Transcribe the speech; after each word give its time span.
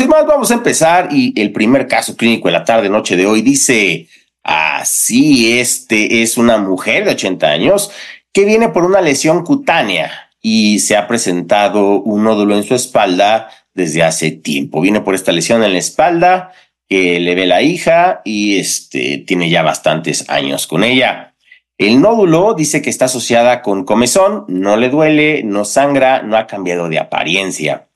sin 0.00 0.08
más, 0.08 0.24
vamos 0.24 0.50
a 0.50 0.54
empezar 0.54 1.08
y 1.12 1.38
el 1.38 1.52
primer 1.52 1.86
caso 1.86 2.16
clínico 2.16 2.48
de 2.48 2.52
la 2.52 2.64
tarde-noche 2.64 3.18
de 3.18 3.26
hoy 3.26 3.42
dice 3.42 4.08
así, 4.42 5.60
este 5.60 6.22
es 6.22 6.38
una 6.38 6.56
mujer 6.56 7.04
de 7.04 7.10
80 7.10 7.46
años 7.46 7.90
que 8.32 8.46
viene 8.46 8.70
por 8.70 8.86
una 8.86 9.02
lesión 9.02 9.44
cutánea 9.44 10.10
y 10.40 10.78
se 10.78 10.96
ha 10.96 11.06
presentado 11.06 12.00
un 12.00 12.24
nódulo 12.24 12.56
en 12.56 12.62
su 12.62 12.74
espalda 12.74 13.50
desde 13.74 14.02
hace 14.02 14.30
tiempo. 14.30 14.80
Viene 14.80 15.02
por 15.02 15.14
esta 15.14 15.32
lesión 15.32 15.62
en 15.62 15.74
la 15.74 15.78
espalda 15.78 16.52
que 16.88 17.20
le 17.20 17.34
ve 17.34 17.44
la 17.44 17.60
hija 17.60 18.22
y 18.24 18.58
este 18.58 19.18
tiene 19.18 19.50
ya 19.50 19.62
bastantes 19.62 20.30
años 20.30 20.66
con 20.66 20.82
ella. 20.82 21.34
El 21.76 22.00
nódulo 22.00 22.54
dice 22.54 22.80
que 22.80 22.88
está 22.88 23.04
asociada 23.04 23.60
con 23.60 23.84
comezón, 23.84 24.46
no 24.48 24.78
le 24.78 24.88
duele, 24.88 25.42
no 25.44 25.66
sangra, 25.66 26.22
no 26.22 26.38
ha 26.38 26.46
cambiado 26.46 26.88
de 26.88 26.98
apariencia. 26.98 27.89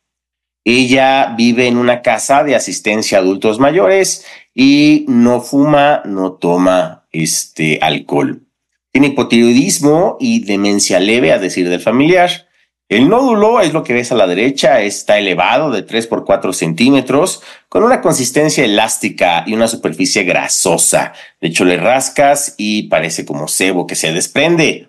Ella 0.65 1.35
vive 1.37 1.67
en 1.67 1.77
una 1.77 2.01
casa 2.01 2.43
de 2.43 2.57
asistencia 2.57 3.19
a 3.19 3.21
adultos 3.21 3.59
mayores 3.59 4.25
y 4.55 5.05
no 5.09 5.43
fuma, 5.43 6.03
no 6.07 6.33
toma 6.33 7.05
este 7.13 7.79
alcohol. 7.83 8.43
Tiene 8.91 9.09
hipotiroidismo 9.09 10.17
y 10.21 10.45
demencia 10.45 11.01
leve, 11.01 11.33
a 11.33 11.39
decir 11.39 11.69
del 11.69 11.81
familiar. 11.81 12.49
El 12.89 13.09
nódulo 13.09 13.61
es 13.61 13.73
lo 13.73 13.83
que 13.83 13.93
ves 13.93 14.13
a 14.13 14.15
la 14.15 14.27
derecha, 14.27 14.81
está 14.83 15.19
elevado 15.19 15.71
de 15.71 15.83
3 15.83 16.07
por 16.07 16.25
4 16.25 16.53
centímetros, 16.53 17.43
con 17.69 17.83
una 17.83 18.01
consistencia 18.01 18.65
elástica 18.65 19.43
y 19.47 19.55
una 19.55 19.69
superficie 19.69 20.23
grasosa. 20.23 21.13
De 21.41 21.49
hecho, 21.49 21.65
le 21.65 21.77
rascas 21.77 22.55
y 22.57 22.85
parece 22.85 23.25
como 23.25 23.49
sebo 23.49 23.87
que 23.87 23.97
se 23.97 24.13
desprende. 24.13 24.89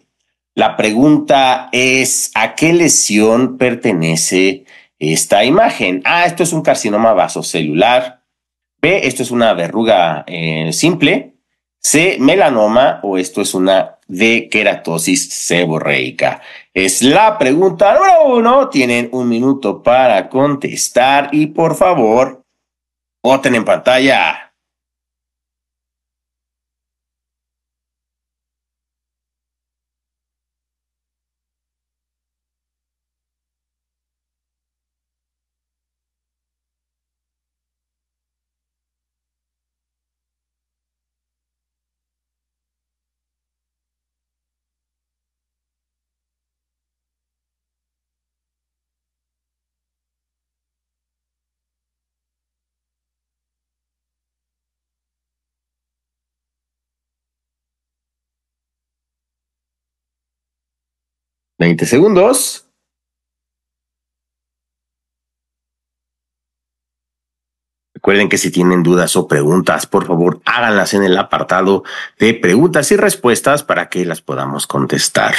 La 0.54 0.78
pregunta 0.78 1.70
es, 1.72 2.32
¿a 2.36 2.54
qué 2.56 2.74
lesión 2.74 3.58
pertenece 3.58 4.65
esta 5.00 5.44
imagen? 5.44 6.02
Ah, 6.06 6.26
esto 6.26 6.44
es 6.44 6.54
un 6.54 6.62
carcinoma 6.62 7.14
vasocelular. 7.14 8.24
B, 8.82 9.08
esto 9.08 9.24
es 9.24 9.32
una 9.32 9.54
verruga 9.54 10.24
eh, 10.28 10.72
simple. 10.72 11.34
C, 11.80 12.18
melanoma 12.20 13.00
o 13.04 13.18
esto 13.18 13.42
es 13.42 13.54
una 13.54 14.00
de 14.08 14.50
queratosis 14.50 15.30
seborreica. 15.30 16.42
Es 16.74 17.02
la 17.02 17.38
pregunta 17.38 17.94
número 17.94 18.38
uno. 18.38 18.70
Tienen 18.70 19.10
un 19.12 19.30
minuto 19.30 19.82
para 19.84 20.30
contestar 20.30 21.30
y 21.32 21.48
por 21.48 21.76
favor, 21.76 22.44
voten 23.24 23.56
en 23.56 23.66
pantalla. 23.66 24.45
20 61.58 61.86
segundos. 61.86 62.66
Recuerden 67.94 68.30
que 68.30 68.38
si 68.38 68.52
tienen 68.52 68.84
dudas 68.84 69.16
o 69.16 69.28
preguntas, 69.28 69.88
por 69.88 70.06
favor, 70.06 70.40
háganlas 70.46 70.94
en 70.94 71.04
el 71.04 71.18
apartado 71.18 71.84
de 72.20 72.36
preguntas 72.36 72.92
y 72.92 72.98
respuestas 72.98 73.64
para 73.64 73.90
que 73.90 74.06
las 74.06 74.22
podamos 74.22 74.68
contestar. 74.68 75.34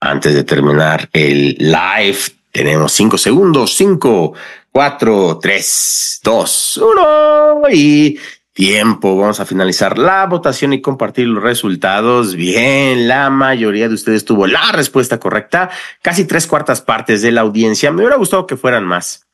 Antes 0.00 0.34
de 0.34 0.44
terminar 0.44 1.08
el 1.14 1.56
live, 1.58 2.18
tenemos 2.52 2.92
cinco 2.92 3.16
segundos. 3.16 3.74
Cinco, 3.76 4.34
cuatro, 4.70 5.38
tres, 5.40 6.20
dos, 6.22 6.76
uno. 6.76 7.62
Y 7.70 8.18
tiempo. 8.56 9.16
Vamos 9.16 9.38
a 9.38 9.44
finalizar 9.44 9.98
la 9.98 10.26
votación 10.26 10.72
y 10.72 10.80
compartir 10.80 11.28
los 11.28 11.42
resultados. 11.42 12.34
Bien, 12.34 13.06
la 13.06 13.28
mayoría 13.28 13.86
de 13.86 13.94
ustedes 13.94 14.24
tuvo 14.24 14.46
la 14.46 14.72
respuesta 14.72 15.20
correcta. 15.20 15.70
Casi 16.02 16.24
tres 16.24 16.46
cuartas 16.46 16.80
partes 16.80 17.20
de 17.20 17.32
la 17.32 17.42
audiencia. 17.42 17.92
Me 17.92 17.98
hubiera 17.98 18.16
gustado 18.16 18.46
que 18.46 18.56
fueran 18.56 18.84
más, 18.84 19.28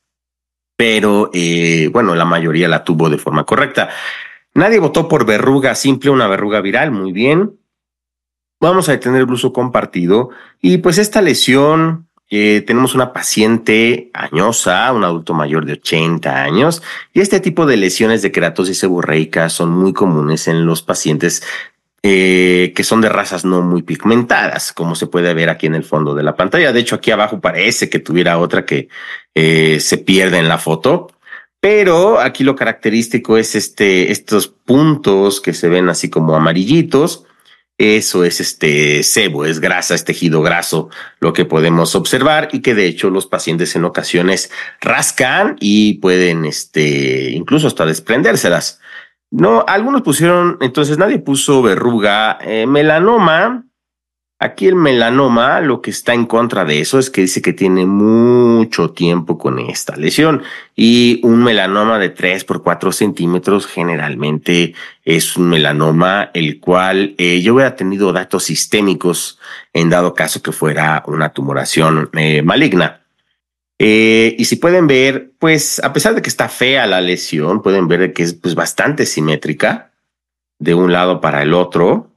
pero 0.77 1.31
eh, 1.33 1.89
bueno, 1.93 2.17
la 2.17 2.25
mayoría 2.25 2.69
la 2.69 2.83
tuvo 2.83 3.09
de 3.09 3.17
forma 3.17 3.45
correcta. 3.45 3.91
Nadie 4.55 4.81
votó 4.81 5.09
por 5.09 5.25
verruga 5.25 5.77
simple, 5.77 6.11
una 6.11 6.27
verruga 6.27 6.61
viral. 6.61 6.91
Muy 6.91 7.13
bien. 7.13 7.61
Vamos 8.61 8.89
a 8.89 8.93
detener 8.93 9.23
el 9.23 9.31
uso 9.31 9.53
compartido. 9.53 10.31
Y 10.61 10.79
pues 10.79 10.99
esta 10.99 11.23
lesión 11.23 12.09
tenemos 12.67 12.95
una 12.95 13.13
paciente 13.13 14.11
añosa, 14.15 14.91
un 14.93 15.05
adulto 15.05 15.35
mayor 15.35 15.67
de 15.67 15.75
80 15.75 16.43
años, 16.43 16.83
y 17.13 17.21
este 17.21 17.41
tipo 17.41 17.67
de 17.67 17.77
lesiones 17.77 18.23
de 18.23 18.33
queratosis 18.33 18.79
seborreica 18.79 19.51
son 19.51 19.71
muy 19.71 19.93
comunes 19.93 20.49
en 20.49 20.65
los 20.65 20.83
pacientes 20.83 21.43
eh, 22.05 22.73
que 22.75 22.83
son 22.83 23.01
de 23.01 23.09
razas 23.09 23.45
no 23.45 23.63
muy 23.63 23.83
pigmentadas, 23.83 24.73
como 24.73 24.97
se 24.97 25.07
puede 25.07 25.35
ver 25.35 25.49
aquí 25.49 25.67
en 25.67 25.77
el 25.77 25.85
fondo 25.85 26.17
de 26.17 26.25
la 26.25 26.35
pantalla. 26.35 26.73
De 26.73 26.81
hecho, 26.81 26.97
aquí 26.97 27.13
abajo 27.13 27.41
parece 27.41 27.89
que 27.89 28.01
tuviera 28.01 28.39
otra 28.39 28.65
que 28.65 28.89
eh, 29.37 29.79
se 29.79 29.99
pierde 29.99 30.39
en 30.39 30.49
la 30.49 30.59
foto. 30.59 31.13
Pero 31.61 32.19
aquí 32.19 32.43
lo 32.43 32.57
característico 32.57 33.39
es 33.39 33.55
este, 33.55 34.11
estos 34.11 34.49
puntos 34.49 35.41
que 35.41 35.55
se 35.55 35.69
ven 35.69 35.89
así 35.89 36.11
como 36.11 36.35
amarillitos, 36.35 37.25
eso 37.83 38.25
es 38.25 38.41
este 38.41 39.03
sebo, 39.03 39.45
es 39.45 39.61
grasa, 39.61 39.95
es 39.95 40.05
tejido 40.05 40.43
graso, 40.43 40.91
lo 41.21 41.33
que 41.33 41.45
podemos 41.45 41.95
observar 41.95 42.49
y 42.53 42.61
que 42.61 42.75
de 42.75 42.87
hecho 42.87 43.11
los 43.11 43.27
pacientes 43.27 43.75
en 43.77 43.85
ocasiones 43.85 44.51
rascan 44.81 45.57
y 45.61 45.95
pueden 45.95 46.45
este 46.45 47.31
incluso 47.31 47.67
hasta 47.67 47.87
desprendérselas. 47.87 48.81
No, 49.31 49.65
algunos 49.67 50.03
pusieron, 50.03 50.59
entonces 50.61 50.99
nadie 50.99 51.19
puso 51.19 51.63
verruga, 51.63 52.39
eh, 52.43 52.67
melanoma, 52.67 53.65
Aquí 54.43 54.67
el 54.67 54.75
melanoma, 54.75 55.61
lo 55.61 55.81
que 55.81 55.93
está 55.93 56.15
en 56.15 56.27
contra 56.27 56.65
de 56.65 56.81
eso 56.81 56.99
es 56.99 57.11
que 57.11 57.21
dice 57.21 57.41
que 57.41 57.53
tiene 57.53 57.87
mucho 57.87 58.91
tiempo 58.91 59.39
con 59.39 59.61
esta 59.61 59.95
lesión 59.95 60.43
y 60.75 61.21
un 61.23 61.45
melanoma 61.45 62.01
de 62.01 62.09
3 62.09 62.43
por 62.43 62.61
4 62.65 62.91
centímetros 62.91 63.69
generalmente 63.69 64.75
es 65.05 65.37
un 65.37 65.49
melanoma 65.49 66.33
el 66.35 66.59
cual 66.59 67.15
eh, 67.19 67.41
yo 67.41 67.55
hubiera 67.55 67.77
tenido 67.77 68.13
datos 68.13 68.43
sistémicos 68.43 69.39
en 69.73 69.91
dado 69.91 70.13
caso 70.13 70.43
que 70.43 70.51
fuera 70.51 71.05
una 71.07 71.29
tumoración 71.29 72.11
eh, 72.15 72.43
maligna. 72.43 73.03
Eh, 73.79 74.35
y 74.37 74.47
si 74.47 74.57
pueden 74.57 74.89
ver, 74.89 75.31
pues 75.39 75.79
a 75.85 75.93
pesar 75.93 76.17
de 76.17 76.23
que 76.23 76.29
está 76.29 76.49
fea 76.49 76.89
la 76.89 77.01
lesión, 77.01 77.63
pueden 77.63 77.87
ver 77.87 78.13
que 78.13 78.25
es 78.25 78.35
pues, 78.35 78.57
bastante 78.57 79.07
simétrica 79.07 79.93
de 80.59 80.75
un 80.75 80.93
lado 80.93 81.21
para 81.21 81.45
el 81.45 81.55
otro. 81.55 82.12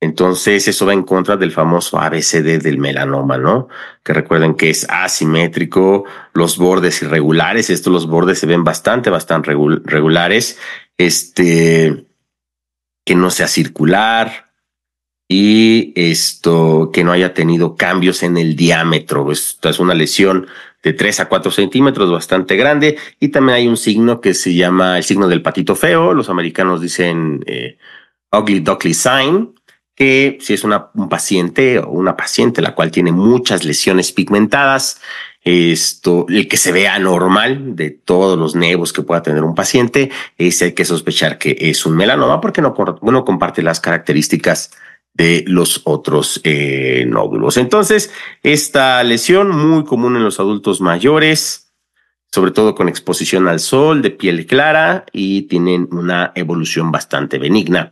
Entonces, 0.00 0.68
eso 0.68 0.86
va 0.86 0.92
en 0.92 1.02
contra 1.02 1.36
del 1.36 1.50
famoso 1.50 1.98
ABCD 1.98 2.62
del 2.62 2.78
melanoma, 2.78 3.36
¿no? 3.36 3.68
Que 4.04 4.12
recuerden 4.12 4.54
que 4.54 4.70
es 4.70 4.86
asimétrico, 4.88 6.04
los 6.34 6.56
bordes 6.56 7.02
irregulares, 7.02 7.68
estos 7.68 7.92
los 7.92 8.06
bordes 8.06 8.38
se 8.38 8.46
ven 8.46 8.62
bastante, 8.62 9.10
bastante 9.10 9.50
regulares, 9.50 10.58
este, 10.96 12.06
que 13.04 13.14
no 13.16 13.30
sea 13.30 13.48
circular 13.48 14.52
y 15.28 15.92
esto, 15.96 16.90
que 16.92 17.02
no 17.02 17.10
haya 17.10 17.34
tenido 17.34 17.74
cambios 17.74 18.22
en 18.22 18.38
el 18.38 18.54
diámetro. 18.54 19.30
Esto 19.32 19.68
es 19.68 19.80
una 19.80 19.94
lesión 19.94 20.46
de 20.82 20.92
3 20.92 21.20
a 21.20 21.28
4 21.28 21.50
centímetros, 21.50 22.10
bastante 22.10 22.56
grande, 22.56 22.96
y 23.18 23.28
también 23.28 23.56
hay 23.56 23.68
un 23.68 23.76
signo 23.76 24.20
que 24.20 24.32
se 24.32 24.54
llama 24.54 24.96
el 24.96 25.04
signo 25.04 25.26
del 25.26 25.42
patito 25.42 25.74
feo, 25.74 26.14
los 26.14 26.28
americanos 26.30 26.80
dicen 26.80 27.42
eh, 27.46 27.78
ugly 28.32 28.60
duckly 28.60 28.94
sign, 28.94 29.54
que 29.98 30.38
si 30.40 30.54
es 30.54 30.62
una, 30.62 30.90
un 30.94 31.08
paciente 31.08 31.80
o 31.80 31.90
una 31.90 32.16
paciente 32.16 32.62
la 32.62 32.76
cual 32.76 32.92
tiene 32.92 33.10
muchas 33.10 33.64
lesiones 33.64 34.12
pigmentadas, 34.12 35.00
esto, 35.42 36.26
el 36.28 36.46
que 36.46 36.56
se 36.56 36.70
vea 36.70 36.94
anormal 36.94 37.74
de 37.74 37.90
todos 37.90 38.38
los 38.38 38.54
nevos 38.54 38.92
que 38.92 39.02
pueda 39.02 39.22
tener 39.22 39.42
un 39.42 39.56
paciente, 39.56 40.10
es 40.36 40.62
hay 40.62 40.72
que 40.72 40.84
sospechar 40.84 41.36
que 41.36 41.56
es 41.58 41.84
un 41.84 41.96
melanoma 41.96 42.40
porque 42.40 42.62
no, 42.62 42.74
no 43.02 43.24
comparte 43.24 43.60
las 43.62 43.80
características 43.80 44.70
de 45.14 45.44
los 45.48 45.80
otros 45.82 46.40
eh, 46.44 47.04
nódulos. 47.08 47.56
Entonces, 47.56 48.12
esta 48.44 49.02
lesión 49.02 49.50
muy 49.50 49.82
común 49.82 50.14
en 50.14 50.22
los 50.22 50.38
adultos 50.38 50.80
mayores, 50.80 51.72
sobre 52.30 52.52
todo 52.52 52.76
con 52.76 52.88
exposición 52.88 53.48
al 53.48 53.58
sol, 53.58 54.00
de 54.00 54.10
piel 54.10 54.46
clara 54.46 55.06
y 55.12 55.42
tienen 55.42 55.88
una 55.90 56.30
evolución 56.36 56.92
bastante 56.92 57.38
benigna. 57.38 57.90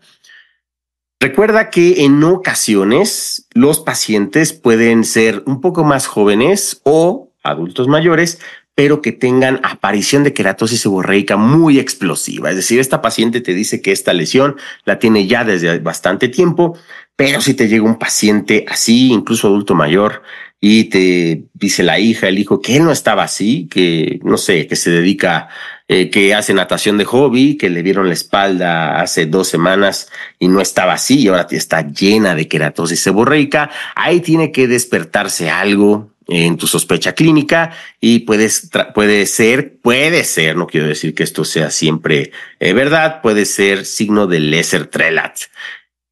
Recuerda 1.19 1.71
que 1.71 2.05
en 2.05 2.23
ocasiones 2.23 3.49
los 3.55 3.81
pacientes 3.81 4.53
pueden 4.53 5.05
ser 5.05 5.43
un 5.47 5.61
poco 5.61 5.83
más 5.83 6.07
jóvenes 6.07 6.81
o 6.85 7.33
adultos 7.43 7.89
mayores, 7.89 8.39
pero 8.75 9.01
que 9.01 9.13
tengan 9.13 9.59
aparición 9.63 10.23
de 10.23 10.35
queratosis 10.35 10.83
seborreica 10.83 11.39
muy 11.39 11.79
explosiva. 11.79 12.51
Es 12.51 12.57
decir, 12.57 12.79
esta 12.79 13.01
paciente 13.01 13.41
te 13.41 13.55
dice 13.55 13.81
que 13.81 13.93
esta 13.93 14.13
lesión 14.13 14.57
la 14.85 14.99
tiene 14.99 15.27
ya 15.27 15.45
desde 15.45 15.79
bastante 15.79 16.29
tiempo, 16.29 16.77
pero 17.17 17.41
si 17.41 17.55
te 17.55 17.69
llega 17.69 17.85
un 17.85 17.99
paciente 17.99 18.67
así, 18.69 19.11
incluso 19.11 19.47
adulto 19.47 19.75
mayor, 19.75 20.23
y 20.61 20.85
te 20.85 21.47
dice 21.55 21.83
la 21.83 21.99
hija, 21.99 22.29
el 22.29 22.39
hijo, 22.39 22.61
que 22.61 22.77
él 22.77 22.85
no 22.85 22.93
estaba 22.93 23.23
así, 23.23 23.67
que 23.69 24.21
no 24.23 24.37
sé, 24.37 24.67
que 24.67 24.77
se 24.77 24.91
dedica, 24.91 25.49
eh, 25.89 26.11
que 26.11 26.35
hace 26.35 26.53
natación 26.53 26.99
de 26.99 27.05
hobby, 27.05 27.57
que 27.57 27.71
le 27.71 27.83
vieron 27.83 28.09
la 28.09 28.15
espalda 28.15 29.01
hace 29.01 29.27
dos 29.27 29.47
semanas 29.49 30.11
y 30.39 30.49
no 30.49 30.61
estaba 30.61 30.95
así 30.95 31.21
y 31.21 31.29
ahora 31.29 31.47
está 31.51 31.83
llena 31.83 32.35
de 32.35 32.49
queratosis 32.49 33.01
seborreica, 33.01 33.71
ahí 33.95 34.21
tiene 34.21 34.51
que 34.51 34.67
despertarse 34.67 35.49
algo 35.49 36.11
en 36.29 36.57
tu 36.57 36.67
sospecha 36.67 37.15
clínica 37.15 37.71
y 38.01 38.21
puedes, 38.21 38.69
puede 38.95 39.27
ser, 39.27 39.77
puede 39.81 40.25
ser, 40.25 40.57
no 40.57 40.67
quiero 40.67 40.89
decir 40.89 41.15
que 41.15 41.23
esto 41.23 41.45
sea 41.45 41.71
siempre 41.71 42.33
eh, 42.59 42.73
verdad, 42.73 43.23
puede 43.23 43.45
ser 43.45 43.85
signo 43.85 44.27
de 44.27 44.41
lesser 44.41 44.87
trelat. 44.87 45.39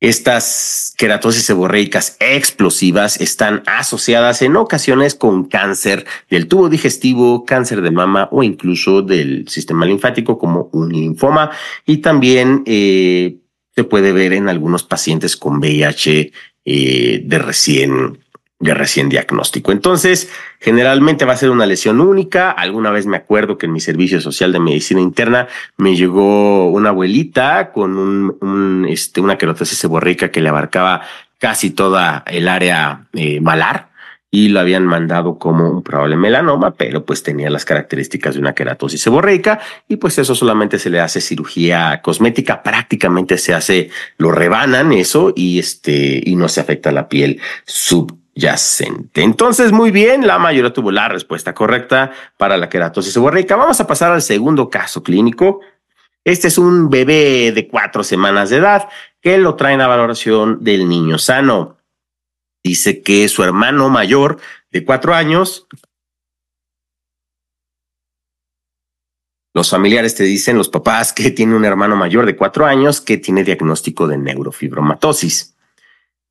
Estas 0.04 0.92
queratosis 0.98 1.44
seborreicas 1.44 2.18
explosivas 2.20 3.18
están 3.22 3.62
asociadas 3.64 4.42
en 4.42 4.54
ocasiones 4.54 5.14
con 5.14 5.44
cáncer 5.44 6.04
del 6.28 6.46
tubo 6.46 6.68
digestivo, 6.68 7.46
cáncer 7.46 7.80
de 7.80 7.90
mama 7.90 8.28
o 8.30 8.42
incluso 8.42 9.00
del 9.00 9.48
sistema 9.48 9.86
linfático 9.86 10.36
como 10.36 10.68
un 10.72 10.92
linfoma. 10.92 11.52
Y 11.86 12.02
también 12.02 12.64
eh, 12.66 13.38
se 13.74 13.84
puede 13.84 14.12
ver 14.12 14.34
en 14.34 14.50
algunos 14.50 14.82
pacientes 14.82 15.38
con 15.38 15.56
VIH 15.56 16.32
eh, 16.66 17.22
de 17.24 17.38
recién 17.38 18.23
de 18.64 18.72
recién 18.72 19.10
diagnóstico. 19.10 19.72
Entonces, 19.72 20.30
generalmente 20.58 21.26
va 21.26 21.34
a 21.34 21.36
ser 21.36 21.50
una 21.50 21.66
lesión 21.66 22.00
única. 22.00 22.50
Alguna 22.50 22.90
vez 22.90 23.04
me 23.04 23.18
acuerdo 23.18 23.58
que 23.58 23.66
en 23.66 23.74
mi 23.74 23.80
servicio 23.80 24.22
social 24.22 24.52
de 24.52 24.58
medicina 24.58 25.02
interna 25.02 25.48
me 25.76 25.94
llegó 25.94 26.70
una 26.70 26.88
abuelita 26.88 27.72
con 27.72 27.98
un, 27.98 28.86
este, 28.88 29.20
una 29.20 29.36
queratosis 29.36 29.76
seborreica 29.76 30.30
que 30.30 30.40
le 30.40 30.48
abarcaba 30.48 31.02
casi 31.38 31.72
toda 31.72 32.24
el 32.26 32.48
área 32.48 33.04
eh, 33.12 33.38
malar 33.42 33.90
y 34.30 34.48
lo 34.48 34.60
habían 34.60 34.86
mandado 34.86 35.38
como 35.38 35.70
un 35.70 35.82
probable 35.82 36.16
melanoma, 36.16 36.72
pero 36.72 37.04
pues 37.04 37.22
tenía 37.22 37.50
las 37.50 37.66
características 37.66 38.34
de 38.34 38.40
una 38.40 38.54
queratosis 38.54 39.02
seborreica 39.02 39.60
y 39.88 39.96
pues 39.96 40.18
eso 40.18 40.34
solamente 40.34 40.78
se 40.78 40.88
le 40.88 41.00
hace 41.00 41.20
cirugía 41.20 42.00
cosmética, 42.02 42.62
prácticamente 42.62 43.36
se 43.36 43.52
hace, 43.52 43.90
lo 44.16 44.32
rebanan 44.32 44.90
eso 44.92 45.34
y 45.36 45.58
este, 45.58 46.22
y 46.24 46.34
no 46.34 46.48
se 46.48 46.62
afecta 46.62 46.90
la 46.92 47.08
piel 47.08 47.40
sub 47.66 48.23
yacente. 48.34 49.22
Entonces, 49.22 49.72
muy 49.72 49.90
bien, 49.90 50.26
la 50.26 50.38
mayoría 50.38 50.72
tuvo 50.72 50.90
la 50.90 51.08
respuesta 51.08 51.54
correcta 51.54 52.12
para 52.36 52.56
la 52.56 52.68
queratosis 52.68 53.12
seborreica. 53.12 53.56
Vamos 53.56 53.80
a 53.80 53.86
pasar 53.86 54.12
al 54.12 54.22
segundo 54.22 54.68
caso 54.68 55.02
clínico. 55.02 55.60
Este 56.24 56.48
es 56.48 56.58
un 56.58 56.90
bebé 56.90 57.52
de 57.52 57.68
cuatro 57.68 58.02
semanas 58.02 58.50
de 58.50 58.56
edad 58.56 58.88
que 59.20 59.38
lo 59.38 59.54
traen 59.54 59.80
a 59.80 59.86
valoración 59.86 60.62
del 60.62 60.88
niño 60.88 61.18
sano. 61.18 61.76
Dice 62.62 63.02
que 63.02 63.28
su 63.28 63.42
hermano 63.42 63.90
mayor 63.90 64.38
de 64.70 64.84
cuatro 64.84 65.14
años 65.14 65.66
Los 69.56 69.70
familiares 69.70 70.16
te 70.16 70.24
dicen, 70.24 70.58
los 70.58 70.68
papás, 70.68 71.12
que 71.12 71.30
tiene 71.30 71.54
un 71.54 71.64
hermano 71.64 71.94
mayor 71.94 72.26
de 72.26 72.34
cuatro 72.34 72.66
años 72.66 73.00
que 73.00 73.18
tiene 73.18 73.44
diagnóstico 73.44 74.08
de 74.08 74.18
neurofibromatosis. 74.18 75.53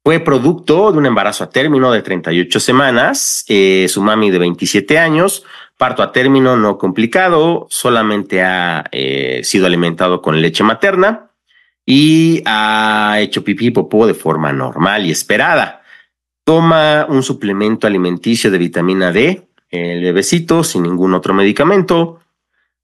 Fue 0.06 0.20
producto 0.20 0.92
de 0.92 0.98
un 0.98 1.06
embarazo 1.06 1.46
a 1.46 1.50
término 1.50 1.90
de 1.94 2.02
38 2.02 2.60
semanas, 2.60 3.46
eh, 3.48 3.88
su 3.88 4.02
mami 4.02 4.32
de 4.32 4.38
27 4.38 5.00
años, 5.00 5.46
parto 5.78 6.04
a 6.04 6.12
término 6.12 6.58
no 6.58 6.78
complicado, 6.78 7.68
solamente 7.70 8.42
ha 8.42 8.84
eh, 8.92 9.40
sido 9.46 9.66
alimentado 9.66 10.22
con 10.22 10.42
leche 10.42 10.62
materna 10.62 11.30
y 11.86 12.44
ha 12.46 13.16
hecho 13.22 13.46
pipí 13.46 13.68
y 13.68 13.72
de 14.08 14.14
forma 14.14 14.52
normal 14.52 15.06
y 15.06 15.12
esperada. 15.12 15.84
Toma 16.44 17.06
un 17.08 17.24
suplemento 17.24 17.88
alimenticio 17.88 18.52
de 18.52 18.58
vitamina 18.58 19.14
D, 19.14 19.48
el 19.70 20.04
bebecito, 20.04 20.66
sin 20.66 20.84
ningún 20.84 21.14
otro 21.14 21.34
medicamento. 21.34 22.20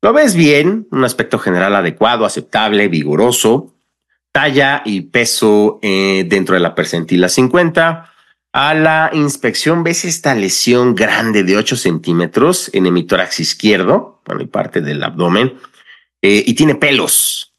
Lo 0.02 0.14
ves 0.14 0.36
bien, 0.36 0.88
un 0.92 1.04
aspecto 1.04 1.38
general 1.38 1.76
adecuado, 1.76 2.24
aceptable, 2.24 2.88
vigoroso 2.88 3.74
talla 4.32 4.82
y 4.86 5.02
peso 5.02 5.80
eh, 5.82 6.26
dentro 6.28 6.56
de 6.56 6.62
la 6.62 6.76
percentila 6.76 7.30
50. 7.30 8.14
A 8.52 8.74
la 8.74 9.12
inspección 9.14 9.84
ves 9.84 10.06
esta 10.06 10.34
lesión 10.34 10.96
grande 10.96 11.44
de 11.44 11.58
8 11.58 11.76
centímetros 11.76 12.70
en 12.74 12.86
el 12.86 12.90
hemitórax 12.90 13.40
izquierdo, 13.40 14.22
bueno, 14.26 14.42
y 14.42 14.48
parte 14.48 14.82
del 14.82 15.04
abdomen, 15.04 15.60
eh, 16.22 16.44
y 16.46 16.54
tiene 16.56 16.76
pelos. 16.76 17.54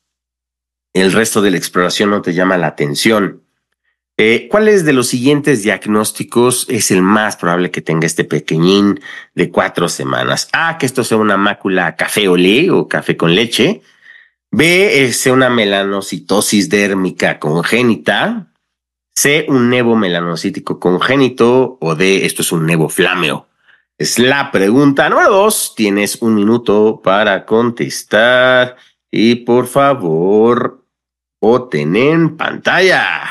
El 0.92 1.12
resto 1.12 1.40
de 1.42 1.52
la 1.52 1.56
exploración 1.56 2.10
no 2.10 2.22
te 2.22 2.34
llama 2.34 2.58
la 2.58 2.66
atención. 2.66 3.42
Eh, 4.16 4.48
¿Cuáles 4.50 4.84
de 4.84 4.92
los 4.92 5.06
siguientes 5.06 5.62
diagnósticos 5.62 6.66
es 6.68 6.90
el 6.90 7.00
más 7.00 7.36
probable 7.36 7.70
que 7.70 7.80
tenga 7.80 8.06
este 8.06 8.24
pequeñín 8.24 9.00
de 9.34 9.50
cuatro 9.50 9.88
semanas? 9.88 10.48
A, 10.52 10.76
que 10.76 10.84
esto 10.84 11.04
sea 11.04 11.16
una 11.16 11.38
mácula 11.38 11.96
café 11.96 12.28
olé 12.28 12.70
o 12.70 12.86
café 12.86 13.16
con 13.16 13.34
leche. 13.34 13.80
B 14.52 15.04
es 15.04 15.26
una 15.26 15.48
melanocitosis 15.48 16.68
dérmica 16.68 17.38
congénita. 17.38 18.52
C, 19.14 19.46
un 19.48 19.70
nevo 19.70 19.94
melanocítico 19.94 20.80
congénito. 20.80 21.78
O 21.80 21.94
D, 21.94 22.26
esto 22.26 22.42
es 22.42 22.50
un 22.50 22.66
nevo 22.66 22.88
flámeo. 22.88 23.46
Es 23.96 24.18
la 24.18 24.50
pregunta 24.50 25.08
número 25.08 25.30
dos. 25.30 25.74
Tienes 25.76 26.20
un 26.20 26.34
minuto 26.34 27.00
para 27.02 27.46
contestar. 27.46 28.76
Y 29.10 29.36
por 29.36 29.66
favor, 29.68 30.84
voten 31.40 31.94
en 31.94 32.36
pantalla. 32.36 33.22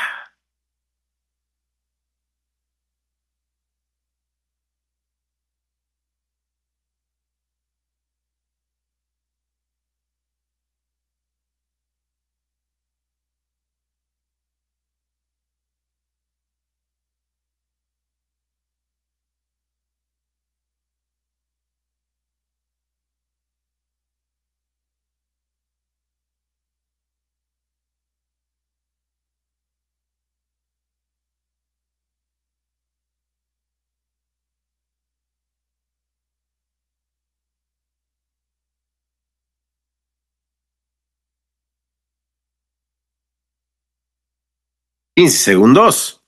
15 45.20 45.38
segundos. 45.38 46.24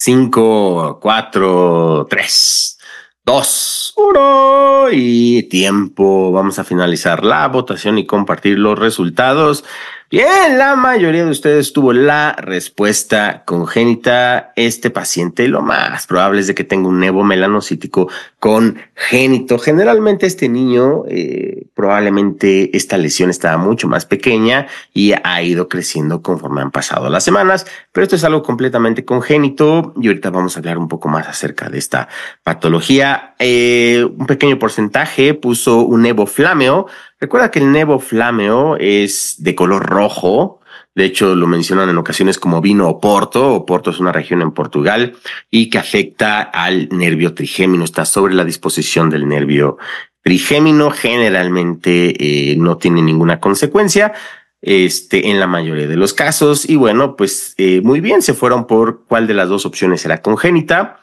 Cinco, 0.00 0.98
cuatro, 1.00 2.08
tres, 2.10 2.80
dos, 3.24 3.94
uno 3.96 4.88
y 4.90 5.44
tiempo. 5.44 6.32
Vamos 6.32 6.58
a 6.58 6.64
finalizar 6.64 7.24
la 7.24 7.46
votación 7.46 7.98
y 7.98 8.04
compartir 8.04 8.58
los 8.58 8.76
resultados. 8.76 9.64
Bien, 10.12 10.58
la 10.58 10.76
mayoría 10.76 11.24
de 11.24 11.30
ustedes 11.30 11.72
tuvo 11.72 11.94
la 11.94 12.32
respuesta 12.32 13.44
congénita. 13.46 14.52
Este 14.56 14.90
paciente 14.90 15.48
lo 15.48 15.62
más 15.62 16.06
probable 16.06 16.42
es 16.42 16.48
de 16.48 16.54
que 16.54 16.64
tenga 16.64 16.86
un 16.90 17.00
nevo 17.00 17.24
melanocítico 17.24 18.10
congénito. 18.38 19.58
Generalmente 19.58 20.26
este 20.26 20.50
niño, 20.50 21.04
eh, 21.08 21.64
probablemente 21.72 22.76
esta 22.76 22.98
lesión 22.98 23.30
estaba 23.30 23.56
mucho 23.56 23.88
más 23.88 24.04
pequeña 24.04 24.66
y 24.92 25.14
ha 25.24 25.42
ido 25.42 25.70
creciendo 25.70 26.20
conforme 26.20 26.60
han 26.60 26.72
pasado 26.72 27.08
las 27.08 27.24
semanas, 27.24 27.66
pero 27.90 28.02
esto 28.02 28.16
es 28.16 28.24
algo 28.24 28.42
completamente 28.42 29.06
congénito 29.06 29.94
y 29.98 30.08
ahorita 30.08 30.28
vamos 30.28 30.56
a 30.56 30.60
hablar 30.60 30.76
un 30.76 30.88
poco 30.88 31.08
más 31.08 31.26
acerca 31.26 31.70
de 31.70 31.78
esta 31.78 32.08
patología. 32.42 33.34
Eh, 33.38 34.04
un 34.04 34.26
pequeño 34.26 34.58
porcentaje 34.58 35.32
puso 35.32 35.80
un 35.80 36.02
nevo 36.02 36.26
flameo, 36.26 36.86
Recuerda 37.22 37.52
que 37.52 37.60
el 37.60 37.70
nevo 37.70 38.00
flameo 38.00 38.76
es 38.80 39.36
de 39.38 39.54
color 39.54 39.86
rojo. 39.86 40.58
De 40.96 41.04
hecho, 41.04 41.36
lo 41.36 41.46
mencionan 41.46 41.88
en 41.88 41.96
ocasiones 41.96 42.36
como 42.36 42.60
vino 42.60 42.88
Oporto. 42.88 43.54
Oporto 43.54 43.90
es 43.90 44.00
una 44.00 44.10
región 44.10 44.42
en 44.42 44.50
Portugal 44.50 45.14
y 45.48 45.70
que 45.70 45.78
afecta 45.78 46.40
al 46.42 46.88
nervio 46.88 47.32
trigémino. 47.32 47.84
Está 47.84 48.06
sobre 48.06 48.34
la 48.34 48.44
disposición 48.44 49.08
del 49.08 49.28
nervio 49.28 49.78
trigémino. 50.22 50.90
Generalmente 50.90 52.16
eh, 52.18 52.56
no 52.56 52.76
tiene 52.78 53.02
ninguna 53.02 53.38
consecuencia. 53.38 54.14
este, 54.60 55.30
en 55.30 55.38
la 55.38 55.46
mayoría 55.46 55.86
de 55.86 55.96
los 55.96 56.14
casos. 56.14 56.68
Y 56.68 56.74
bueno, 56.74 57.14
pues 57.14 57.54
eh, 57.56 57.82
muy 57.82 58.00
bien, 58.00 58.20
se 58.20 58.34
fueron 58.34 58.66
por 58.66 59.04
cuál 59.06 59.28
de 59.28 59.34
las 59.34 59.48
dos 59.48 59.64
opciones 59.64 60.04
era 60.04 60.22
congénita. 60.22 61.01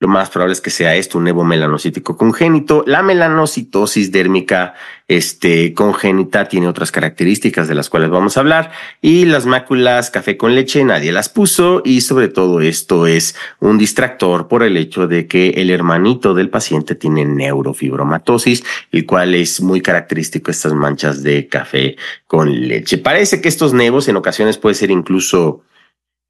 Lo 0.00 0.06
más 0.06 0.30
probable 0.30 0.52
es 0.52 0.60
que 0.60 0.70
sea 0.70 0.94
esto, 0.94 1.18
un 1.18 1.24
nevomelanocítico 1.24 2.16
congénito. 2.16 2.84
La 2.86 3.02
melanocitosis 3.02 4.12
dérmica 4.12 4.74
este, 5.08 5.74
congénita 5.74 6.46
tiene 6.46 6.68
otras 6.68 6.92
características 6.92 7.66
de 7.66 7.74
las 7.74 7.90
cuales 7.90 8.08
vamos 8.08 8.36
a 8.36 8.40
hablar. 8.40 8.70
Y 9.02 9.24
las 9.24 9.44
máculas 9.44 10.10
café 10.10 10.36
con 10.36 10.54
leche 10.54 10.84
nadie 10.84 11.10
las 11.10 11.28
puso. 11.28 11.82
Y 11.84 12.02
sobre 12.02 12.28
todo 12.28 12.60
esto 12.60 13.08
es 13.08 13.34
un 13.58 13.76
distractor 13.76 14.46
por 14.46 14.62
el 14.62 14.76
hecho 14.76 15.08
de 15.08 15.26
que 15.26 15.50
el 15.56 15.68
hermanito 15.68 16.32
del 16.32 16.48
paciente 16.48 16.94
tiene 16.94 17.24
neurofibromatosis, 17.24 18.62
el 18.92 19.04
cual 19.04 19.34
es 19.34 19.60
muy 19.60 19.80
característico 19.80 20.52
estas 20.52 20.74
manchas 20.74 21.24
de 21.24 21.48
café 21.48 21.96
con 22.28 22.68
leche. 22.68 22.98
Parece 22.98 23.40
que 23.40 23.48
estos 23.48 23.72
nevos 23.72 24.06
en 24.06 24.14
ocasiones 24.14 24.58
puede 24.58 24.76
ser 24.76 24.92
incluso 24.92 25.64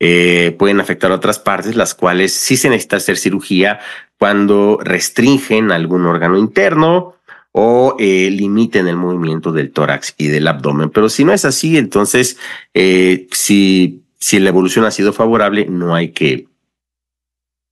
eh, 0.00 0.54
pueden 0.58 0.80
afectar 0.80 1.12
otras 1.12 1.38
partes, 1.38 1.76
las 1.76 1.94
cuales 1.94 2.32
sí 2.32 2.56
se 2.56 2.68
necesita 2.68 2.96
hacer 2.96 3.16
cirugía 3.16 3.80
cuando 4.18 4.78
restringen 4.82 5.70
algún 5.70 6.06
órgano 6.06 6.36
interno 6.36 7.14
o 7.52 7.96
eh, 7.98 8.30
limiten 8.30 8.88
el 8.88 8.96
movimiento 8.96 9.52
del 9.52 9.72
tórax 9.72 10.14
y 10.18 10.28
del 10.28 10.46
abdomen. 10.46 10.90
Pero 10.90 11.08
si 11.08 11.24
no 11.24 11.32
es 11.32 11.44
así, 11.44 11.76
entonces, 11.76 12.36
eh, 12.74 13.26
si, 13.32 14.02
si 14.18 14.38
la 14.38 14.50
evolución 14.50 14.84
ha 14.84 14.90
sido 14.90 15.12
favorable, 15.12 15.66
no 15.68 15.94
hay 15.94 16.10
que 16.10 16.47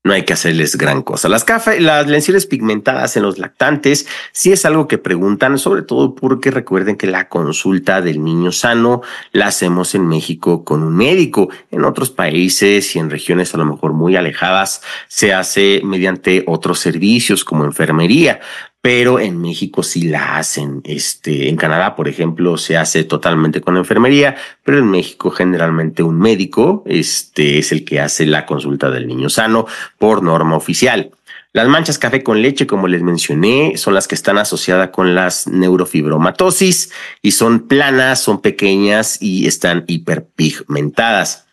no 0.07 0.13
hay 0.13 0.25
que 0.25 0.35
hacerles 0.35 0.77
gran 0.77 1.03
cosa. 1.03 1.29
Las, 1.29 1.45
las 1.81 2.07
lenciones 2.07 2.47
pigmentadas 2.47 3.17
en 3.17 3.25
los 3.25 3.39
lactantes 3.39 4.07
sí 4.31 4.53
es 4.53 4.65
algo 4.65 4.87
que 4.87 4.99
preguntan, 4.99 5.59
sobre 5.59 5.83
todo 5.83 6.15
porque 6.15 6.53
recuerden 6.53 6.97
que 6.97 7.09
la 7.09 7.29
consulta 7.29 8.01
del 8.01 8.23
niño 8.23 8.53
sano 8.53 9.03
la 9.33 9.49
hacemos 9.49 9.97
en 9.97 10.07
México 10.07 10.65
con 10.65 10.85
un 10.85 10.97
médico. 10.97 11.49
En 11.73 11.85
otros 11.85 12.11
países 12.11 12.95
y 12.95 13.01
en 13.01 13.11
regiones 13.11 13.53
a 13.53 13.59
lo 13.59 13.65
mejor 13.65 13.95
muy 13.95 14.15
alejadas 14.15 14.81
se 15.09 15.35
hace 15.35 15.81
mediante 15.83 16.45
otros 16.47 16.79
servicios 16.79 17.45
como 17.45 17.65
enfermería 17.65 18.39
pero 18.87 19.19
en 19.19 19.41
México 19.41 19.83
sí 19.83 20.03
la 20.03 20.37
hacen. 20.37 20.81
Este, 20.85 21.49
en 21.49 21.57
Canadá, 21.57 21.97
por 21.97 22.07
ejemplo, 22.07 22.57
se 22.57 22.77
hace 22.77 23.03
totalmente 23.03 23.61
con 23.61 23.77
enfermería, 23.77 24.37
pero 24.63 24.79
en 24.79 24.89
México 24.89 25.33
generalmente 25.33 26.05
un 26.05 26.21
médico 26.21 26.85
este, 26.87 27.59
es 27.59 27.73
el 27.73 27.85
que 27.85 27.99
hace 27.99 28.27
la 28.27 28.47
consulta 28.47 28.89
del 28.89 29.09
niño 29.09 29.29
sano 29.29 29.67
por 29.99 30.23
norma 30.23 30.55
oficial. 30.55 31.11
Las 31.53 31.67
manchas 31.67 31.99
café 31.99 32.23
con 32.23 32.43
leche, 32.43 32.69
como 32.69 32.87
les 32.87 33.03
mencioné, 33.03 33.73
son 33.77 33.93
las 33.93 34.07
que 34.07 34.15
están 34.15 34.39
asociadas 34.39 34.91
con 34.91 35.17
las 35.17 35.49
neurofibromatosis 35.49 36.93
y 37.23 37.33
son 37.33 37.67
planas, 37.67 38.23
son 38.23 38.41
pequeñas 38.41 39.21
y 39.21 39.49
están 39.49 39.83
hiperpigmentadas 39.89 41.47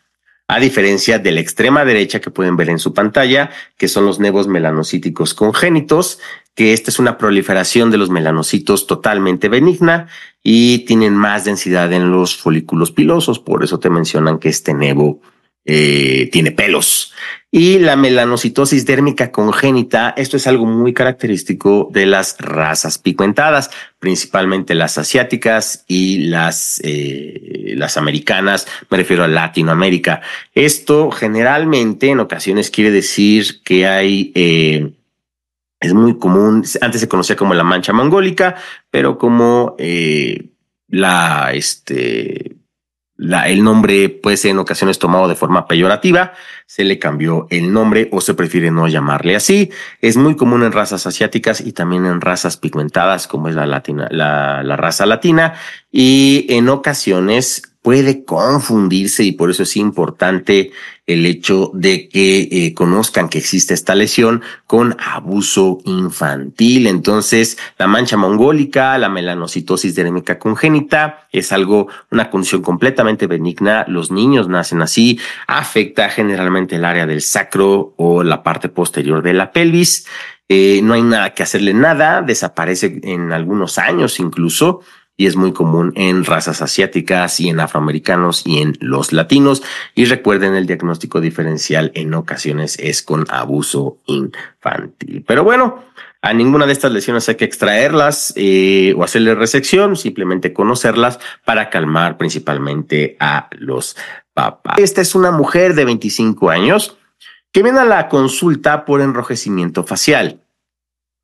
a 0.48 0.60
diferencia 0.60 1.20
de 1.20 1.32
la 1.32 1.40
extrema 1.40 1.86
derecha 1.86 2.20
que 2.20 2.30
pueden 2.30 2.56
ver 2.58 2.70
en 2.70 2.78
su 2.78 2.94
pantalla, 2.94 3.50
que 3.78 3.88
son 3.88 4.06
los 4.06 4.20
nevos 4.20 4.48
melanocíticos 4.48 5.34
congénitos, 5.34 6.20
que 6.56 6.74
esta 6.74 6.92
es 6.92 7.00
una 7.00 7.18
proliferación 7.18 7.92
de 7.92 7.98
los 7.98 8.10
melanocitos 8.10 8.88
totalmente 8.88 9.50
benigna 9.50 10.08
y 10.44 10.80
tienen 10.80 11.16
más 11.16 11.46
densidad 11.46 11.92
en 11.94 12.12
los 12.12 12.36
folículos 12.36 12.92
pilosos, 12.92 13.40
por 13.40 13.64
eso 13.64 13.80
te 13.80 13.90
mencionan 13.90 14.40
que 14.40 14.50
este 14.50 14.74
nevo 14.74 15.22
eh, 15.66 16.30
tiene 16.32 16.52
pelos. 16.52 17.14
Y 17.50 17.78
la 17.80 17.96
melanocitosis 17.96 18.86
dérmica 18.86 19.32
congénita, 19.32 20.14
esto 20.18 20.38
es 20.38 20.48
algo 20.48 20.66
muy 20.66 20.92
característico 20.92 21.88
de 21.94 22.06
las 22.06 22.36
razas 22.40 22.98
pigmentadas, 22.98 23.70
principalmente 24.00 24.74
las 24.74 24.98
asiáticas 24.98 25.86
y 25.88 26.26
las, 26.26 26.82
eh, 26.84 27.76
las 27.78 27.96
americanas, 27.96 28.68
me 28.90 28.98
refiero 28.98 29.24
a 29.24 29.28
Latinoamérica. 29.28 30.22
Esto 30.54 31.12
generalmente 31.12 32.10
en 32.10 32.20
ocasiones 32.20 32.70
quiere 32.70 32.92
decir 32.92 33.62
que 33.64 33.88
hay... 33.88 34.32
Eh, 34.36 34.92
es 35.84 35.94
muy 35.94 36.18
común, 36.18 36.64
antes 36.82 37.02
se 37.02 37.10
conocía 37.10 37.36
como 37.36 37.54
la 37.54 37.64
mancha 37.64 37.94
mongólica, 37.94 38.56
pero 38.90 39.18
como 39.18 39.76
la, 40.88 41.52
este, 41.54 42.56
el 43.18 43.64
nombre 43.64 44.10
puede 44.10 44.38
ser 44.38 44.52
en 44.52 44.60
ocasiones 44.60 44.98
tomado 44.98 45.28
de 45.28 45.36
forma 45.36 45.68
peyorativa, 45.68 46.34
se 46.66 46.84
le 46.84 47.00
cambió 47.00 47.48
el 47.50 47.72
nombre 47.72 48.10
o 48.12 48.22
se 48.22 48.34
prefiere 48.34 48.72
no 48.72 48.88
llamarle 48.88 49.36
así. 49.36 49.72
Es 50.02 50.16
muy 50.16 50.36
común 50.36 50.64
en 50.64 50.72
razas 50.72 51.06
asiáticas 51.06 51.60
y 51.60 51.74
también 51.74 52.06
en 52.06 52.22
razas 52.22 52.58
pigmentadas 52.58 53.28
como 53.28 53.50
es 53.50 53.56
la, 53.56 53.66
latina, 53.66 54.08
la, 54.10 54.64
la 54.64 54.78
raza 54.78 55.06
latina 55.06 55.54
y 55.92 56.46
en 56.50 56.70
ocasiones 56.70 57.73
puede 57.84 58.24
confundirse 58.24 59.24
y 59.24 59.34
por 59.34 59.52
eso 59.52 59.64
es 59.64 59.76
importante 59.76 60.72
el 61.06 61.26
hecho 61.26 61.70
de 61.74 62.08
que 62.08 62.48
eh, 62.50 62.74
conozcan 62.74 63.28
que 63.28 63.38
existe 63.38 63.74
esta 63.74 63.94
lesión 63.94 64.42
con 64.66 64.96
abuso 65.00 65.80
infantil. 65.84 66.88
Entonces, 66.88 67.58
la 67.78 67.88
mancha 67.88 68.16
mongólica, 68.16 68.98
la 68.98 69.10
melanocitosis 69.10 69.96
dérmica 69.96 70.40
congénita 70.40 71.28
es 71.34 71.52
algo, 71.52 71.90
una 72.10 72.30
condición 72.30 72.62
completamente 72.62 73.28
benigna. 73.28 73.84
Los 73.90 74.12
niños 74.12 74.48
nacen 74.48 74.82
así, 74.82 75.20
afecta 75.46 76.10
generalmente 76.10 76.78
el 76.78 76.86
área 76.86 77.06
del 77.06 77.22
sacro 77.22 77.94
o 77.98 78.24
la 78.24 78.44
parte 78.44 78.70
posterior 78.70 79.22
de 79.22 79.34
la 79.34 79.52
pelvis. 79.52 80.08
Eh, 80.48 80.80
no 80.84 80.94
hay 80.94 81.02
nada 81.02 81.34
que 81.34 81.44
hacerle 81.44 81.74
nada, 81.74 82.22
desaparece 82.22 83.02
en 83.04 83.34
algunos 83.34 83.78
años 83.78 84.20
incluso 84.20 84.82
y 85.16 85.28
es 85.28 85.36
muy 85.36 85.54
común 85.54 85.94
en 85.96 86.26
razas 86.26 86.62
asiáticas 86.62 87.40
y 87.40 87.50
en 87.50 87.60
afroamericanos 87.60 88.46
y 88.46 88.62
en 88.62 88.74
los 88.80 89.14
latinos. 89.14 89.62
Y 89.96 90.06
recuerden, 90.06 90.56
el 90.56 90.66
diagnóstico 90.66 91.22
diferencial 91.22 91.92
en 91.96 92.14
ocasiones 92.14 92.78
es 92.80 93.04
con 93.04 93.26
abuso 93.30 94.00
infantil. 94.08 95.24
Pero 95.28 95.44
bueno, 95.44 95.84
a 96.22 96.34
ninguna 96.34 96.66
de 96.66 96.74
estas 96.74 96.92
lesiones 96.92 97.28
hay 97.30 97.36
que 97.36 97.46
extraerlas 97.46 98.34
eh, 98.36 98.94
o 98.98 99.04
hacerle 99.04 99.36
resección, 99.36 99.98
simplemente 99.98 100.54
conocerlas 100.54 101.20
para 101.46 101.70
calmar 101.70 102.18
principalmente 102.18 103.18
a 103.20 103.50
los 103.52 103.96
papás. 104.34 104.80
Esta 104.80 105.02
es 105.02 105.16
una 105.16 105.32
mujer 105.32 105.76
de 105.76 105.86
25 105.86 106.50
años 106.50 106.98
que 107.52 107.62
viene 107.62 107.80
a 107.80 107.86
la 107.86 108.10
consulta 108.10 108.84
por 108.84 109.02
enrojecimiento 109.02 109.84
facial. 109.84 110.43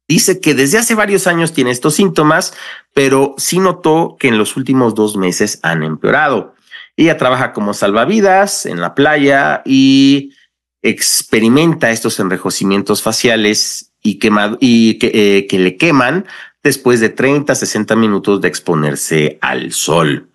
Dice 0.09 0.41
que 0.41 0.55
desde 0.55 0.79
hace 0.79 0.95
varios 0.95 1.27
años 1.27 1.53
tiene 1.53 1.69
estos 1.69 1.93
síntomas, 1.93 2.55
pero 2.95 3.35
sí 3.37 3.59
notó 3.59 4.17
que 4.19 4.27
en 4.27 4.39
los 4.39 4.57
últimos 4.57 4.95
dos 4.95 5.15
meses 5.15 5.59
han 5.61 5.83
empeorado. 5.83 6.55
Ella 6.97 7.15
trabaja 7.15 7.53
como 7.53 7.75
salvavidas 7.75 8.65
en 8.65 8.81
la 8.81 8.95
playa 8.95 9.61
y 9.65 10.33
experimenta 10.81 11.91
estos 11.91 12.19
enrejecimientos 12.19 13.03
faciales 13.03 13.91
y, 14.01 14.19
y 14.59 14.97
que, 14.97 15.11
eh, 15.13 15.45
que 15.45 15.59
le 15.59 15.77
queman 15.77 16.25
después 16.63 17.01
de 17.01 17.09
30 17.09 17.53
a 17.53 17.55
60 17.55 17.95
minutos 17.95 18.41
de 18.41 18.47
exponerse 18.47 19.37
al 19.41 19.73
sol. 19.73 20.28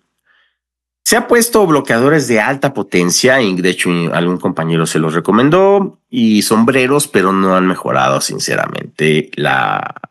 Se 1.05 1.17
ha 1.17 1.27
puesto 1.27 1.67
bloqueadores 1.67 2.27
de 2.27 2.41
alta 2.41 2.73
potencia 2.73 3.39
y 3.39 3.55
de 3.61 3.69
hecho 3.69 3.91
algún 4.11 4.39
compañero 4.39 4.87
se 4.87 4.97
los 4.97 5.13
recomendó 5.13 5.99
y 6.09 6.41
sombreros, 6.41 7.07
pero 7.07 7.31
no 7.31 7.55
han 7.55 7.67
mejorado 7.67 8.21
sinceramente 8.21 9.29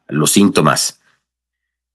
los 0.07 0.31
síntomas. 0.31 1.01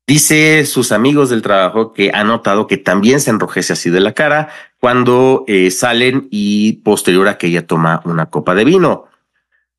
Dice 0.05 0.65
sus 0.65 0.91
amigos 0.91 1.29
del 1.29 1.41
trabajo 1.41 1.93
que 1.93 2.11
ha 2.13 2.25
notado 2.25 2.67
que 2.67 2.75
también 2.75 3.21
se 3.21 3.29
enrojece 3.29 3.71
así 3.71 3.89
de 3.89 4.01
la 4.01 4.13
cara 4.13 4.49
cuando 4.81 5.45
eh, 5.47 5.71
salen 5.71 6.27
y 6.29 6.73
posterior 6.83 7.29
a 7.29 7.37
que 7.37 7.47
ella 7.47 7.65
toma 7.65 8.01
una 8.03 8.25
copa 8.25 8.53
de 8.53 8.65
vino. 8.65 9.05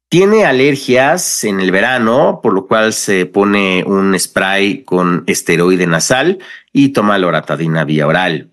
Tiene 0.09 0.47
alergias 0.47 1.45
en 1.45 1.61
el 1.61 1.71
verano, 1.71 2.41
por 2.43 2.55
lo 2.55 2.67
cual 2.67 2.95
se 2.95 3.27
pone 3.27 3.85
un 3.87 4.19
spray 4.19 4.83
con 4.83 5.25
esteroide 5.27 5.87
nasal 5.87 6.39
y 6.73 6.89
toma 6.89 7.19
loratadina 7.19 7.85
vía 7.85 8.07
oral. 8.07 8.50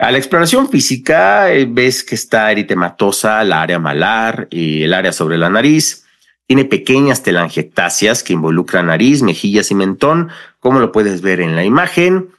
A 0.00 0.10
la 0.10 0.16
exploración 0.16 0.70
física 0.70 1.52
eh, 1.52 1.66
ves 1.68 2.02
que 2.02 2.14
está 2.14 2.50
eritematosa 2.50 3.44
la 3.44 3.60
área 3.60 3.78
malar 3.78 4.48
y 4.50 4.82
el 4.82 4.94
área 4.94 5.12
sobre 5.12 5.36
la 5.36 5.50
nariz. 5.50 6.06
Tiene 6.46 6.64
pequeñas 6.64 7.22
telangiectasias 7.22 8.22
que 8.22 8.32
involucran 8.32 8.86
nariz, 8.86 9.22
mejillas 9.22 9.70
y 9.70 9.74
mentón, 9.74 10.30
como 10.58 10.80
lo 10.80 10.90
puedes 10.90 11.20
ver 11.20 11.42
en 11.42 11.54
la 11.54 11.64
imagen. 11.64 12.30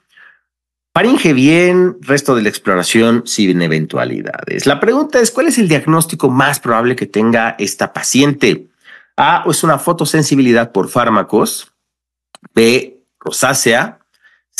Paringe 0.91 1.33
bien, 1.33 1.97
resto 2.01 2.35
de 2.35 2.41
la 2.41 2.49
exploración 2.49 3.23
sin 3.27 3.61
eventualidades. 3.61 4.65
La 4.65 4.79
pregunta 4.79 5.19
es, 5.19 5.29
¿cuál 5.29 5.47
es 5.47 5.59
el 5.59 5.67
diagnóstico 5.67 6.31
más 6.31 6.59
probable 6.59 6.95
que 6.95 7.05
tenga 7.05 7.55
esta 7.59 7.93
paciente? 7.93 8.69
A, 9.17 9.45
es 9.47 9.63
una 9.63 9.77
fotosensibilidad 9.77 10.71
por 10.71 10.89
fármacos. 10.89 11.71
B, 12.55 13.03
rosácea. 13.19 14.00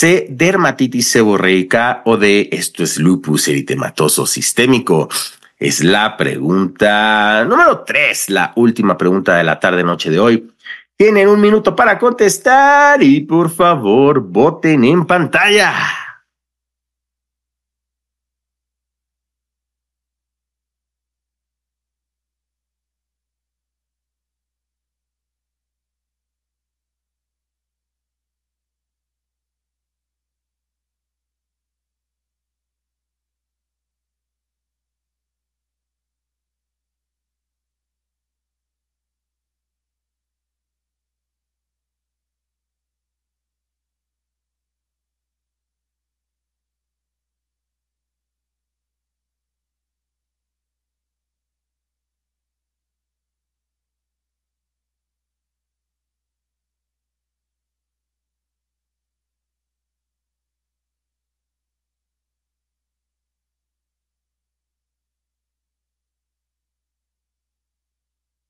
C. 0.02 0.26
Dermatitis 0.32 1.12
seborreica 1.12 2.02
o 2.06 2.18
D. 2.18 2.50
Esto 2.52 2.82
es 2.82 2.98
lupus 2.98 3.48
eritematoso 3.48 4.26
sistémico. 4.26 5.08
Es 5.60 5.84
la 5.84 6.18
pregunta 6.18 7.46
número 7.46 7.84
tres, 7.86 8.28
la 8.28 8.52
última 8.56 8.98
pregunta 8.98 9.38
de 9.38 9.44
la 9.44 9.60
tarde 9.60 9.84
noche 9.84 10.10
de 10.10 10.20
hoy. 10.20 10.52
Tienen 10.98 11.28
un 11.28 11.40
minuto 11.40 11.76
para 11.76 12.00
contestar 12.00 13.04
y 13.04 13.20
por 13.22 13.52
favor 13.52 14.22
voten 14.22 14.86
en 14.86 15.06
pantalla. 15.06 15.72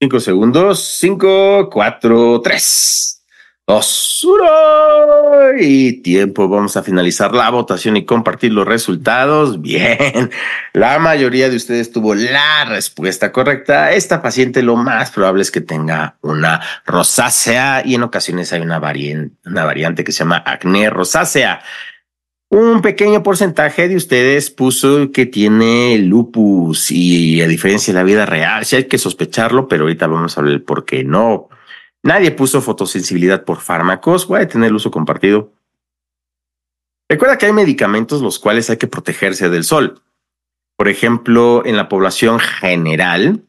Cinco 0.02 0.20
segundos. 0.20 0.84
Cinco, 1.00 1.70
cuatro, 1.70 2.42
tres 2.42 3.22
dos, 3.68 4.26
uno 4.26 5.54
y 5.60 6.02
tiempo. 6.02 6.50
Vamos 6.50 6.76
a 6.76 6.84
finalizar 6.84 7.34
la 7.34 7.52
votación 7.52 7.98
y 7.98 8.06
compartir 8.06 8.52
los 8.52 8.68
resultados. 8.68 9.62
Bien, 9.62 10.32
la 10.74 11.00
mayoría 11.00 11.50
de 11.50 11.56
ustedes 11.56 11.92
tuvo 11.92 12.16
la 12.16 12.66
respuesta 12.66 13.32
correcta. 13.32 13.92
Esta 13.92 14.22
paciente 14.22 14.62
lo 14.62 14.76
más 14.76 15.12
probable 15.12 15.44
es 15.44 15.52
que 15.52 15.62
tenga 15.62 16.16
una 16.22 16.62
rosácea 16.86 17.84
y 17.86 17.96
en 17.96 18.04
ocasiones 18.04 18.52
hay 18.54 18.62
una 18.62 18.80
variante, 18.80 19.36
una 19.46 19.66
variante 19.66 20.04
que 20.04 20.12
se 20.12 20.20
llama 20.20 20.44
acné 20.46 20.90
rosácea. 20.90 21.62
Un 22.54 22.82
pequeño 22.82 23.24
porcentaje 23.24 23.88
de 23.88 23.96
ustedes 23.96 24.52
puso 24.52 25.14
que 25.14 25.26
tiene 25.26 25.98
lupus 26.00 26.92
y 26.92 27.42
a 27.42 27.48
diferencia 27.48 27.94
de 27.94 28.00
la 28.00 28.04
vida 28.04 28.26
real, 28.26 28.66
sí 28.66 28.76
hay 28.76 28.90
que 28.90 28.98
sospecharlo, 28.98 29.70
pero 29.70 29.84
ahorita 29.84 30.06
vamos 30.08 30.38
a 30.38 30.42
ver 30.42 30.62
por 30.66 30.84
qué 30.84 31.06
no. 31.06 31.48
Nadie 32.04 32.32
puso 32.32 32.62
fotosensibilidad 32.62 33.46
por 33.46 33.62
fármacos. 33.62 34.28
Voy 34.28 34.42
a 34.42 34.50
tener 34.50 34.74
uso 34.74 34.92
compartido. 34.92 35.54
Recuerda 37.08 37.38
que 37.38 37.46
hay 37.46 37.54
medicamentos 37.54 38.22
los 38.22 38.38
cuales 38.38 38.70
hay 38.70 38.76
que 38.76 38.88
protegerse 38.88 39.50
del 39.50 39.64
sol. 39.64 40.02
Por 40.76 40.90
ejemplo, 40.90 41.64
en 41.66 41.78
la 41.78 41.88
población 41.88 42.38
general, 42.40 43.46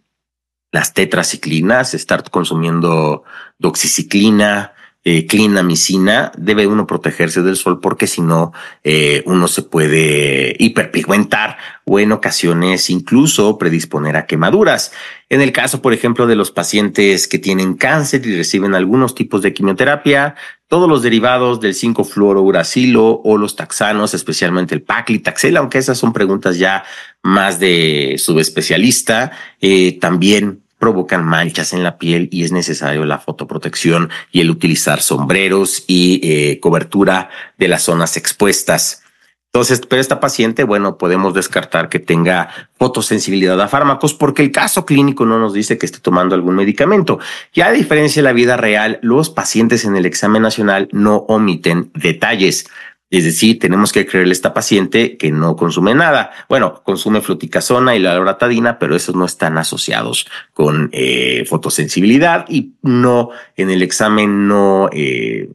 las 0.71 0.95
tetraciclinas, 0.95 1.95
estar 1.95 2.31
consumiendo 2.31 3.25
doxiciclina, 3.59 4.72
eh, 5.05 5.27
clindamicina, 5.27 6.31
debe 6.37 6.69
uno 6.69 6.87
protegerse 6.87 7.43
del 7.43 7.57
sol 7.57 7.81
porque 7.81 8.07
si 8.07 8.21
no, 8.21 8.53
eh, 8.85 9.23
uno 9.27 9.49
se 9.49 9.63
puede 9.63 10.55
hiperpigmentar 10.61 11.57
o 11.85 11.99
en 11.99 12.13
ocasiones 12.13 12.89
incluso 12.89 13.59
predisponer 13.59 14.17
a 14.17 14.27
quemaduras. 14.27 14.93
En 15.29 15.41
el 15.41 15.51
caso, 15.51 15.83
por 15.83 15.93
ejemplo, 15.93 16.29
de 16.29 16.37
los 16.37 16.53
pacientes 16.53 17.27
que 17.27 17.41
tienen 17.41 17.75
cáncer 17.75 18.25
y 18.27 18.37
reciben 18.37 18.77
algunos 18.77 19.17
tipos 19.17 19.43
de 19.43 19.53
quimioterapia, 19.53 20.37
todos 20.69 20.89
los 20.89 21.03
derivados 21.03 21.61
del 21.61 21.75
5-fluorouracilo 21.75 23.21
o 23.25 23.37
los 23.37 23.57
taxanos, 23.57 24.15
especialmente 24.15 24.75
el 24.75 24.83
paclitaxel, 24.83 25.57
aunque 25.57 25.79
esas 25.79 25.99
son 25.99 26.13
preguntas 26.13 26.59
ya 26.59 26.85
más 27.23 27.59
de 27.59 28.17
subespecialista, 28.19 29.33
eh, 29.61 29.99
también 30.01 30.62
provocan 30.83 31.25
manchas 31.25 31.75
en 31.75 31.85
la 31.85 31.97
piel 31.97 32.29
y 32.33 32.43
es 32.43 32.51
necesario 32.51 33.05
la 33.05 33.21
fotoprotección 33.21 34.11
y 34.33 34.41
el 34.41 34.51
utilizar 34.51 35.01
sombreros 35.01 35.85
y 35.87 36.19
eh, 36.25 36.59
cobertura 36.59 37.31
de 37.57 37.69
las 37.69 37.85
zonas 37.85 38.17
expuestas. 38.17 39.05
Entonces, 39.53 39.81
pero 39.89 40.01
esta 40.01 40.19
paciente, 40.19 40.65
bueno, 40.65 40.99
podemos 40.99 41.35
descartar 41.35 41.89
que 41.89 42.01
tenga 42.01 42.49
fotosensibilidad 42.81 43.61
a 43.61 43.69
fármacos 43.69 44.13
porque 44.13 44.43
el 44.43 44.51
caso 44.51 44.85
clínico 44.85 45.25
no 45.25 45.39
nos 45.39 45.53
dice 45.53 45.79
que 45.79 45.87
esté 45.87 46.01
tomando 46.01 46.35
algún 46.35 46.57
medicamento. 46.57 47.21
Ya 47.55 47.67
a 47.67 47.73
diferencia 47.73 48.21
de 48.21 48.25
la 48.25 48.33
vida 48.33 48.57
real, 48.57 48.99
los 49.03 49.31
pacientes 49.31 49.85
en 49.85 49.95
el 49.95 50.05
examen 50.05 50.43
nacional 50.43 50.89
no 50.91 51.19
omiten 51.29 51.93
detalles. 51.95 52.67
Es 53.13 53.25
decir, 53.25 53.59
tenemos 53.59 53.93
que 53.93 54.07
creerle 54.07 54.33
a 54.33 54.33
esta 54.33 54.55
paciente 54.55 55.19
que 55.19 55.31
no 55.31 55.55
consume 55.55 55.95
nada. 55.95 56.31
Bueno, 56.49 56.83
consume 56.83 57.21
fluticasona 57.21 57.95
y 57.95 57.99
la 57.99 58.15
loratadina, 58.15 58.79
pero 58.79 58.97
esos 58.97 59.15
no 59.15 59.27
están 59.27 59.59
asociados 59.59 60.27
con 60.55 60.89
eh, 60.93 61.45
fotosensibilidad 61.47 62.47
y 62.49 62.73
no 62.81 63.29
en 63.55 63.71
el 63.71 63.83
examen 63.83 64.49
no 64.49 64.89
eh, 64.95 65.51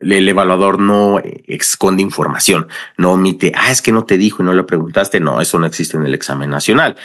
el 0.00 0.28
evaluador 0.28 0.80
no 0.80 1.20
esconde 1.46 2.02
información, 2.02 2.68
no 2.96 3.12
omite, 3.12 3.52
ah, 3.54 3.70
es 3.70 3.82
que 3.82 3.92
no 3.92 4.04
te 4.04 4.16
dijo 4.16 4.42
y 4.42 4.46
no 4.46 4.54
le 4.54 4.64
preguntaste. 4.64 5.20
No, 5.20 5.42
eso 5.42 5.58
no 5.58 5.66
existe 5.66 5.98
en 5.98 6.06
el 6.06 6.14
examen 6.14 6.48
nacional. 6.48 6.96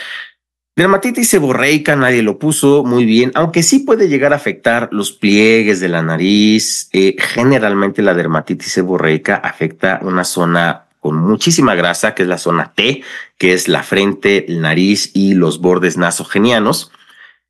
Dermatitis 0.79 1.27
seborreica, 1.27 1.97
nadie 1.97 2.23
lo 2.23 2.39
puso 2.39 2.85
muy 2.85 3.03
bien, 3.03 3.33
aunque 3.35 3.63
sí 3.63 3.79
puede 3.79 4.07
llegar 4.07 4.31
a 4.31 4.37
afectar 4.37 4.87
los 4.93 5.11
pliegues 5.11 5.81
de 5.81 5.89
la 5.89 6.01
nariz. 6.01 6.87
Eh, 6.93 7.17
generalmente 7.19 8.01
la 8.01 8.13
dermatitis 8.13 8.71
seborreica 8.71 9.35
afecta 9.35 9.99
una 10.03 10.23
zona 10.23 10.85
con 11.01 11.17
muchísima 11.17 11.75
grasa, 11.75 12.15
que 12.15 12.23
es 12.23 12.29
la 12.29 12.37
zona 12.37 12.71
T, 12.75 13.03
que 13.37 13.51
es 13.51 13.67
la 13.67 13.83
frente, 13.83 14.49
el 14.49 14.61
nariz 14.61 15.11
y 15.13 15.33
los 15.33 15.59
bordes 15.59 15.97
nasogenianos. 15.97 16.93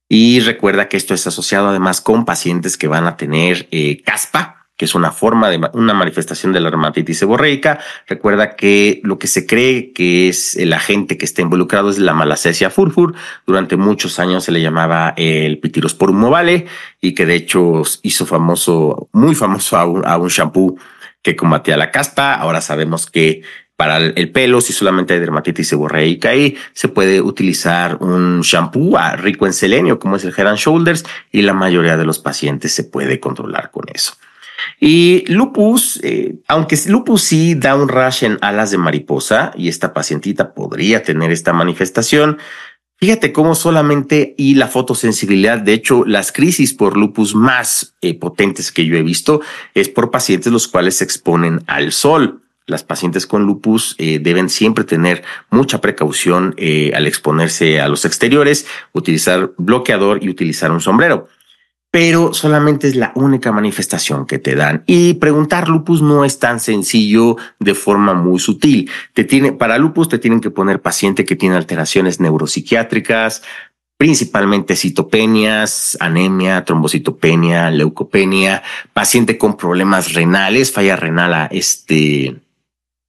Y 0.08 0.39
recuerda 0.39 0.89
que 0.89 0.98
esto 0.98 1.13
es 1.13 1.28
asociado 1.28 1.70
además 1.70 2.02
con 2.02 2.26
pacientes 2.26 2.78
que 2.78 2.88
van 2.88 3.06
a 3.06 3.15
tener 3.15 3.68
eh, 3.70 4.02
caspa, 4.02 4.59
que 4.80 4.86
es 4.86 4.96
una 4.96 5.12
forma 5.12 5.50
de 5.50 5.60
una 5.74 5.94
manifestación 5.94 6.54
de 6.54 6.62
la 6.62 6.70
dermatitis 6.70 7.20
seborreica. 7.20 7.80
Recuerda 8.08 8.56
que 8.56 9.02
lo 9.04 9.20
que 9.20 9.28
se 9.28 9.46
cree 9.46 9.92
que 9.92 10.30
es 10.30 10.56
el 10.56 10.72
agente 10.72 11.18
que 11.18 11.26
está 11.26 11.42
involucrado 11.42 11.89
es 11.89 12.00
la 12.00 12.13
malacesia 12.13 12.70
furfur. 12.70 13.13
Durante 13.46 13.76
muchos 13.76 14.20
años 14.20 14.46
se 14.46 14.54
le 14.54 14.62
llamaba 14.62 15.13
el 15.18 15.60
pitirosporum 15.60 16.24
ovale 16.24 16.68
y 17.02 17.13
que 17.13 17.26
de 17.26 17.36
hecho 17.36 17.82
hizo 18.04 18.26
famoso, 18.26 19.10
muy 19.12 19.36
famoso 19.36 19.76
a 19.76 19.86
un, 19.86 20.08
a 20.08 20.18
un 20.18 20.30
shampoo 20.30 20.78
que 21.22 21.36
combatía 21.36 21.76
la 21.76 21.92
caspa. 21.92 22.36
Ahora 22.36 22.62
sabemos 22.62 23.06
que 23.06 23.42
para 23.76 23.98
el 23.98 24.32
pelo, 24.32 24.62
si 24.62 24.72
solamente 24.72 25.13
hay 25.13 25.20
dermatitis 25.20 25.68
seborreica 25.68 26.30
ahí, 26.30 26.56
se 26.72 26.88
puede 26.88 27.20
utilizar 27.20 27.98
un 28.00 28.39
shampoo 28.44 28.98
rico 29.18 29.46
en 29.46 29.52
selenio, 29.52 30.00
como 30.00 30.15
es 30.15 30.24
el 30.24 30.34
Head 30.38 30.48
and 30.48 30.58
Shoulders, 30.58 31.04
y 31.34 31.42
la 31.42 31.54
mayoría 31.54 31.98
de 31.98 32.06
los 32.06 32.20
pacientes 32.20 32.74
se 32.74 32.86
puede 32.86 33.20
controlar 33.20 33.72
con 33.72 33.84
eso. 33.94 34.13
Y 34.80 35.24
lupus, 35.28 36.00
eh, 36.04 36.36
aunque 36.48 36.78
lupus 36.88 37.22
sí 37.22 37.56
da 37.56 37.76
un 37.76 37.88
rash 37.88 38.24
en 38.24 38.38
alas 38.41 38.72
de 38.72 38.78
mariposa 38.78 39.52
y 39.56 39.69
esta 39.69 39.93
pacientita 39.93 40.54
podría 40.54 41.04
tener 41.04 41.32
esta 41.32 41.54
manifestación, 41.54 42.38
Fíjate 43.02 43.32
cómo 43.32 43.56
solamente 43.56 44.36
y 44.38 44.56
la 44.56 44.67
fotosensibilidad, 44.67 45.60
de 45.60 45.72
hecho, 45.72 46.04
las 46.06 46.34
crisis 46.34 46.74
por 46.74 46.98
lupus 46.98 47.34
más 47.34 47.95
eh, 48.02 48.13
potentes 48.13 48.74
que 48.74 48.86
yo 48.86 48.98
he 48.98 49.04
visto 49.04 49.39
es 49.74 49.88
por 49.88 50.12
pacientes 50.12 50.52
los 50.52 50.67
cuales 50.67 50.98
se 50.98 51.06
exponen 51.06 51.62
al 51.65 51.93
sol. 51.93 52.41
Las 52.65 52.84
pacientes 52.84 53.26
con 53.26 53.45
lupus 53.45 53.95
eh, 54.00 54.19
deben 54.22 54.50
siempre 54.50 54.84
tener 54.84 55.24
mucha 55.50 55.80
precaución 55.80 56.54
al 56.93 57.08
exponerse 57.08 57.80
a 57.80 57.88
los 57.88 58.04
exteriores, 58.04 58.67
utilizar 58.91 59.54
bloqueador 59.56 60.22
y 60.22 60.28
utilizar 60.28 60.69
un 60.69 60.82
sombrero 60.82 61.30
pero 61.91 62.34
solamente 62.34 62.88
es 62.88 62.95
la 62.95 63.12
única 63.15 63.52
manifestación 63.52 64.25
que 64.25 64.38
te 64.38 64.56
dan. 64.56 64.84
Y 64.86 65.15
preguntar 65.15 65.69
lupus 65.69 66.02
no 66.02 66.23
es 66.23 66.38
tan 66.38 66.60
sencillo 66.60 67.38
de 67.60 67.73
forma 67.73 68.13
muy 68.13 68.39
sutil. 68.39 68.89
Te 69.13 69.23
tiene, 69.23 69.54
para 69.54 69.78
lupus 69.78 70.10
te 70.10 70.19
tienen 70.19 70.41
que 70.41 70.52
poner 70.52 70.82
paciente 70.82 71.25
que 71.25 71.36
tiene 71.36 71.56
alteraciones 71.56 72.19
neuropsiquiátricas, 72.19 73.41
principalmente 73.97 74.75
citopenias, 74.75 75.97
anemia, 75.99 76.63
trombocitopenia, 76.63 77.71
leucopenia, 77.71 78.63
paciente 78.93 79.38
con 79.38 79.58
problemas 79.58 80.13
renales, 80.13 80.71
falla 80.71 80.95
renal 80.95 81.34
a 81.34 81.45
este 81.47 82.39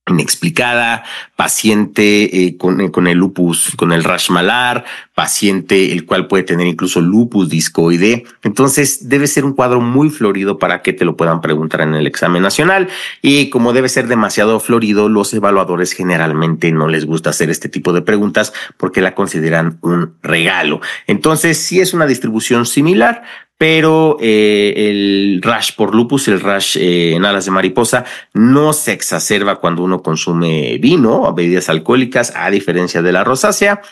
inexplicada, 0.09 1.05
paciente 1.37 2.45
eh, 2.45 2.57
con, 2.57 2.81
eh, 2.81 2.91
con, 2.91 3.07
el 3.07 3.19
lupus, 3.19 3.73
con 3.77 3.93
el 3.93 4.03
rash 4.03 4.31
malar, 4.31 4.85
paciente 5.21 5.93
el 5.93 6.07
cual 6.07 6.29
puede 6.29 6.45
tener 6.45 6.67
incluso 6.67 7.03
lupus 7.03 7.51
discoide. 7.51 8.25
Entonces 8.43 9.11
debe 9.11 9.27
ser 9.27 9.45
un 9.45 9.53
cuadro 9.53 9.83
muy 9.83 10.09
florido 10.09 10.59
para 10.59 10.81
que 10.81 10.95
te 10.95 11.05
lo 11.05 11.15
puedan 11.15 11.43
preguntar 11.43 11.83
en 11.83 11.95
el 11.95 12.07
examen 12.07 12.43
nacional. 12.43 12.89
Y 13.21 13.51
como 13.51 13.75
debe 13.75 13.91
ser 13.91 14.07
demasiado 14.07 14.59
florido, 14.61 15.11
los 15.11 15.35
evaluadores 15.35 15.93
generalmente 15.93 16.73
no 16.73 16.89
les 16.89 17.05
gusta 17.05 17.29
hacer 17.29 17.51
este 17.51 17.69
tipo 17.69 17.93
de 17.93 18.01
preguntas 18.01 18.55
porque 18.79 19.03
la 19.03 19.15
consideran 19.15 19.77
un 19.83 20.15
regalo. 20.23 20.81
Entonces, 21.07 21.59
si 21.59 21.81
es 21.81 21.93
una 21.93 22.07
distribución 22.07 22.65
similar, 22.65 23.23
pero 23.59 24.17
eh, 24.23 24.73
el 24.75 25.41
rash 25.43 25.73
por 25.77 25.95
lupus, 25.95 26.29
el 26.29 26.41
rash 26.41 26.79
eh, 26.79 27.13
en 27.15 27.27
alas 27.27 27.45
de 27.45 27.51
mariposa, 27.51 28.07
no 28.33 28.73
se 28.73 28.93
exacerba 28.93 29.57
cuando 29.57 29.83
uno 29.83 30.03
consume 30.03 30.79
vino 30.79 31.25
o 31.25 31.35
bebidas 31.35 31.69
alcohólicas, 31.69 32.33
a 32.35 32.49
diferencia 32.49 33.03
de 33.03 33.13
la 33.13 33.23
rosácea. 33.23 33.83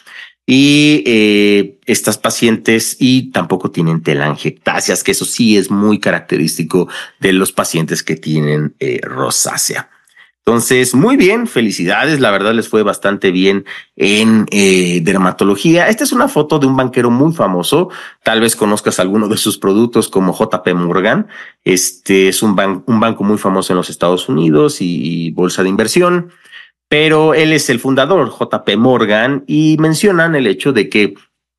Y 0.51 1.03
eh, 1.05 1.79
estas 1.85 2.17
pacientes 2.17 2.97
y 2.99 3.31
tampoco 3.33 3.71
tienen 3.71 4.03
telangiectasias, 4.03 5.05
que 5.05 5.13
eso 5.13 5.27
sí 5.27 5.59
es 5.59 5.71
muy 5.71 6.01
característico 6.01 6.89
de 7.21 7.35
los 7.35 7.53
pacientes 7.53 8.03
que 8.03 8.17
tienen 8.17 8.75
rosácea. 9.03 9.91
Entonces, 10.49 10.95
muy 10.95 11.19
bien, 11.19 11.47
felicidades, 11.47 12.21
la 12.21 12.31
verdad 12.31 12.55
les 12.55 12.71
fue 12.71 12.83
bastante 12.83 13.31
bien 13.31 13.67
en 13.97 14.47
eh, 14.51 15.03
dermatología. 15.03 15.89
Esta 15.89 16.05
es 16.05 16.13
una 16.13 16.27
foto 16.27 16.59
de 16.59 16.67
un 16.67 16.75
banquero 16.75 17.11
muy 17.11 17.35
famoso, 17.35 17.91
tal 18.23 18.41
vez 18.41 18.57
conozcas 18.57 18.99
alguno 18.99 19.29
de 19.29 19.37
sus 19.37 19.59
productos 19.59 20.09
como 20.09 20.35
JP 20.35 20.67
Morgan. 20.75 21.27
Este 21.65 22.29
es 22.29 22.43
un, 22.43 22.83
un 22.87 22.99
banco 22.99 23.25
muy 23.25 23.37
famoso 23.37 23.75
en 23.75 23.77
los 23.77 23.91
Estados 23.91 24.31
Unidos 24.31 24.79
y, 24.81 25.33
bolsa 25.33 25.63
de 25.63 25.69
inversión, 25.69 26.31
pero 26.89 27.35
él 27.35 27.53
es 27.53 27.69
el 27.71 27.81
fundador, 27.81 28.31
JP 28.31 28.77
Morgan, 28.77 29.45
y 29.47 29.77
mencionan 29.79 30.35
el 30.35 30.47
hecho 30.47 30.73
de 30.73 30.89
que 30.89 31.15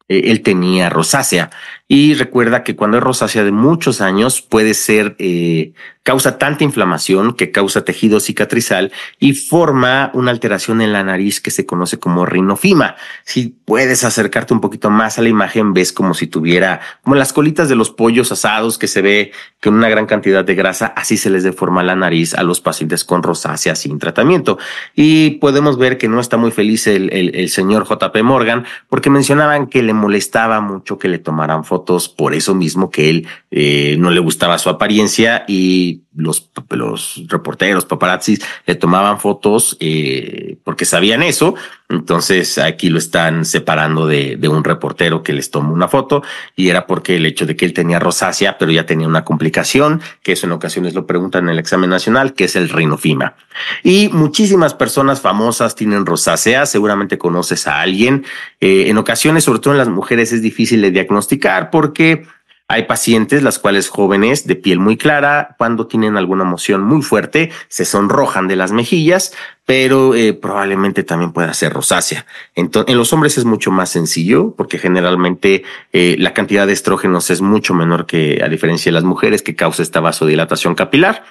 eh, 0.10 0.24
él 0.26 0.42
tenía 0.42 0.90
rosácea. 0.90 1.50
Y 1.88 2.14
recuerda 2.14 2.64
que 2.64 2.76
cuando 2.76 2.98
es 2.98 3.04
rosácea 3.04 3.44
de 3.44 3.52
muchos 3.52 4.02
años 4.02 4.42
puede 4.42 4.76
ser, 4.76 5.16
eh, 5.18 5.74
causa 6.10 6.40
tanta 6.40 6.64
inflamación 6.64 7.34
que 7.34 7.52
causa 7.52 7.86
tejido 7.86 8.20
cicatrizal 8.20 8.92
y 9.20 9.34
forma 9.34 10.10
una 10.16 10.32
alteración 10.32 10.82
en 10.82 10.92
la 10.92 11.04
nariz 11.04 11.40
que 11.40 11.52
se 11.52 11.68
conoce 11.68 12.00
como 12.00 12.26
rinofima. 12.26 12.96
Si 13.26 13.56
puedes 13.64 14.04
acercarte 14.04 14.56
un 14.56 14.60
poquito 14.60 14.90
más 14.90 15.20
a 15.20 15.22
la 15.22 15.30
imagen, 15.30 15.74
ves 15.74 15.94
como 15.94 16.16
si 16.16 16.26
tuviera, 16.26 16.82
como 17.04 17.16
las 17.16 17.32
colitas 17.32 17.70
de 17.70 17.76
los 17.76 17.92
pollos 17.92 18.32
asados 18.32 18.80
que 18.80 18.88
se 18.88 19.04
ve 19.04 19.32
con 19.62 19.76
una 19.76 19.88
gran 19.88 20.08
cantidad 20.08 20.44
de 20.44 20.56
grasa, 20.56 20.88
así 20.96 21.16
se 21.16 21.30
les 21.30 21.44
deforma 21.44 21.84
la 21.84 21.96
nariz 21.96 22.34
a 22.34 22.42
los 22.42 22.60
pacientes 22.60 23.04
con 23.04 23.22
rosácea 23.22 23.76
sin 23.76 24.00
tratamiento. 24.00 24.58
Y 24.96 25.32
podemos 25.38 25.78
ver 25.78 26.00
que 26.00 26.08
no 26.08 26.20
está 26.20 26.38
muy 26.38 26.50
feliz 26.50 26.88
el, 26.88 27.12
el, 27.14 27.50
señor 27.50 27.88
JP 27.88 28.24
Morgan 28.24 28.66
porque 28.90 29.12
mencionaban 29.12 29.68
que 29.68 29.84
le 29.84 29.94
molestaba 30.00 30.62
mucho 30.62 30.98
que 30.98 31.08
le 31.08 31.20
tomaran 31.20 31.64
fotos 31.64 32.10
por 32.10 32.34
eso 32.34 32.56
mismo 32.56 32.90
que 32.90 33.10
él 33.10 33.28
eh, 33.52 33.96
no 34.00 34.10
le 34.10 34.20
gustaba 34.20 34.58
su 34.58 34.70
apariencia 34.70 35.46
y 35.48 36.02
los, 36.16 36.50
los 36.70 37.24
reporteros, 37.28 37.86
paparazzis, 37.86 38.42
le 38.66 38.76
tomaban 38.76 39.20
fotos 39.20 39.78
eh, 39.80 40.58
porque 40.64 40.86
sabían 40.86 41.24
eso. 41.24 41.56
Entonces 41.88 42.58
aquí 42.60 42.90
lo 42.90 43.00
están 43.00 43.46
separando 43.46 44.06
de, 44.06 44.36
de, 44.36 44.48
un 44.48 44.64
reportero 44.64 45.24
que 45.24 45.34
les 45.34 45.50
tomó 45.50 45.74
una 45.74 45.88
foto 45.88 46.22
y 46.56 46.70
era 46.70 46.86
porque 46.86 47.16
el 47.16 47.26
hecho 47.26 47.48
de 47.48 47.56
que 47.56 47.66
él 47.66 47.74
tenía 47.74 48.00
rosácea, 48.00 48.58
pero 48.60 48.72
ya 48.72 48.86
tenía 48.86 49.08
una 49.08 49.26
complicación, 49.26 50.02
que 50.22 50.34
eso 50.34 50.46
en 50.46 50.52
ocasiones 50.52 50.94
lo 50.94 51.08
preguntan 51.08 51.46
en 51.46 51.50
el 51.50 51.60
examen 51.60 51.90
nacional, 51.90 52.34
que 52.34 52.44
es 52.46 52.56
el 52.56 52.70
rinofima. 52.70 53.36
Y 53.84 54.10
muchísimas 54.10 54.76
personas 54.76 55.22
famosas 55.22 55.76
tienen 55.76 56.06
rosácea, 56.06 56.66
seguramente 56.66 57.18
conoces 57.18 57.68
a 57.68 57.82
alguien. 57.82 58.26
Eh, 58.60 58.86
en 58.88 58.98
ocasiones, 58.98 59.44
sobre 59.44 59.60
todo 59.60 59.74
en 59.74 59.80
las 59.80 59.90
mujeres, 59.90 60.32
es 60.32 60.42
difícil 60.42 60.82
de 60.82 60.92
diagnosticar 60.92 61.72
porque 61.72 62.28
hay 62.72 62.84
pacientes, 62.84 63.42
las 63.42 63.58
cuales 63.58 63.90
jóvenes 63.90 64.46
de 64.46 64.56
piel 64.56 64.78
muy 64.78 64.96
clara, 64.96 65.56
cuando 65.58 65.88
tienen 65.88 66.18
alguna 66.18 66.44
emoción 66.44 66.84
muy 66.84 67.02
fuerte, 67.02 67.52
se 67.68 67.84
sonrojan 67.84 68.48
de 68.48 68.56
las 68.56 68.72
mejillas, 68.72 69.34
pero 69.66 70.14
eh, 70.14 70.34
probablemente 70.34 71.02
también 71.02 71.32
pueda 71.32 71.52
ser 71.56 71.74
rosácea. 71.74 72.28
Entonces, 72.54 72.92
en 72.92 73.00
los 73.00 73.12
hombres 73.12 73.40
es 73.40 73.46
mucho 73.46 73.72
más 73.72 73.90
sencillo 73.90 74.54
porque 74.56 74.78
generalmente 74.78 75.64
eh, 75.94 76.16
la 76.20 76.36
cantidad 76.36 76.68
de 76.68 76.74
estrógenos 76.74 77.32
es 77.32 77.42
mucho 77.42 77.74
menor 77.74 78.06
que 78.06 78.40
a 78.44 78.50
diferencia 78.50 78.92
de 78.92 78.94
las 78.94 79.04
mujeres 79.04 79.42
que 79.42 79.56
causa 79.56 79.82
esta 79.82 80.00
vasodilatación 80.00 80.76
capilar, 80.76 81.24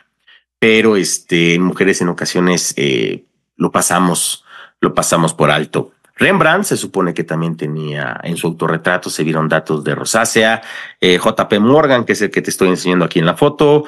pero 0.59 0.97
este, 0.97 1.55
en 1.55 1.63
mujeres 1.63 2.01
en 2.01 2.09
ocasiones 2.09 2.75
eh, 2.77 3.27
lo 3.57 3.71
pasamos, 3.71 4.45
lo 4.81 4.93
pasamos 4.93 5.35
por 5.35 5.53
alto. 5.53 5.93
Rembrandt 6.19 6.67
se 6.67 6.77
supone 6.77 7.15
que 7.15 7.25
también 7.25 7.57
tenía 7.57 8.21
en 8.23 8.37
su 8.37 8.49
autorretrato, 8.49 9.09
se 9.09 9.25
vieron 9.25 9.49
datos 9.49 9.85
de 9.85 9.95
rosácea, 9.95 10.61
eh, 11.01 11.19
JP 11.19 11.61
Morgan, 11.61 12.05
que 12.05 12.13
es 12.13 12.23
el 12.23 12.31
que 12.31 12.43
te 12.43 12.51
estoy 12.51 12.69
enseñando 12.69 13.05
aquí 13.05 13.21
en 13.21 13.27
la 13.27 13.37
foto, 13.37 13.85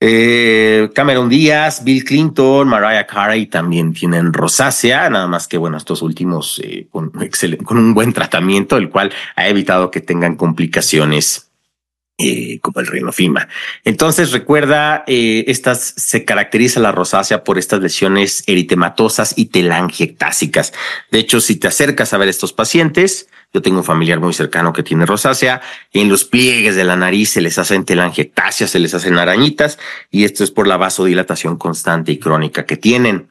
eh, 0.00 0.90
Cameron 0.94 1.28
Díaz, 1.28 1.82
Bill 1.82 2.04
Clinton, 2.04 2.68
Mariah 2.68 3.04
Carey 3.04 3.46
también 3.46 3.92
tienen 3.92 4.32
rosácea, 4.32 5.10
nada 5.10 5.26
más 5.26 5.48
que 5.48 5.58
bueno, 5.58 5.76
estos 5.76 6.02
últimos 6.02 6.60
eh, 6.62 6.86
con, 6.90 7.10
con 7.64 7.78
un 7.78 7.94
buen 7.94 8.12
tratamiento, 8.12 8.76
el 8.76 8.90
cual 8.90 9.12
ha 9.34 9.48
evitado 9.48 9.90
que 9.90 10.00
tengan 10.00 10.36
complicaciones 10.36 11.47
eh, 12.20 12.58
como 12.60 12.80
el 12.80 12.88
rinofima. 12.88 13.46
Entonces, 13.84 14.32
recuerda, 14.32 15.04
eh, 15.06 15.44
estas 15.46 15.94
se 15.96 16.24
caracteriza 16.24 16.80
la 16.80 16.90
rosácea 16.90 17.44
por 17.44 17.58
estas 17.58 17.80
lesiones 17.80 18.42
eritematosas 18.48 19.34
y 19.36 19.46
telangiectásicas. 19.46 20.72
De 21.12 21.20
hecho, 21.20 21.40
si 21.40 21.54
te 21.54 21.68
acercas 21.68 22.12
a 22.12 22.18
ver 22.18 22.28
estos 22.28 22.52
pacientes, 22.52 23.28
yo 23.54 23.62
tengo 23.62 23.78
un 23.78 23.84
familiar 23.84 24.18
muy 24.18 24.34
cercano 24.34 24.72
que 24.72 24.82
tiene 24.82 25.06
rosácea, 25.06 25.62
en 25.92 26.08
los 26.08 26.24
pliegues 26.24 26.74
de 26.74 26.82
la 26.82 26.96
nariz 26.96 27.30
se 27.30 27.40
les 27.40 27.56
hacen 27.56 27.84
telangiectasias, 27.84 28.70
se 28.70 28.80
les 28.80 28.94
hacen 28.94 29.16
arañitas, 29.16 29.78
y 30.10 30.24
esto 30.24 30.42
es 30.42 30.50
por 30.50 30.66
la 30.66 30.76
vasodilatación 30.76 31.56
constante 31.56 32.10
y 32.10 32.18
crónica 32.18 32.66
que 32.66 32.76
tienen. 32.76 33.28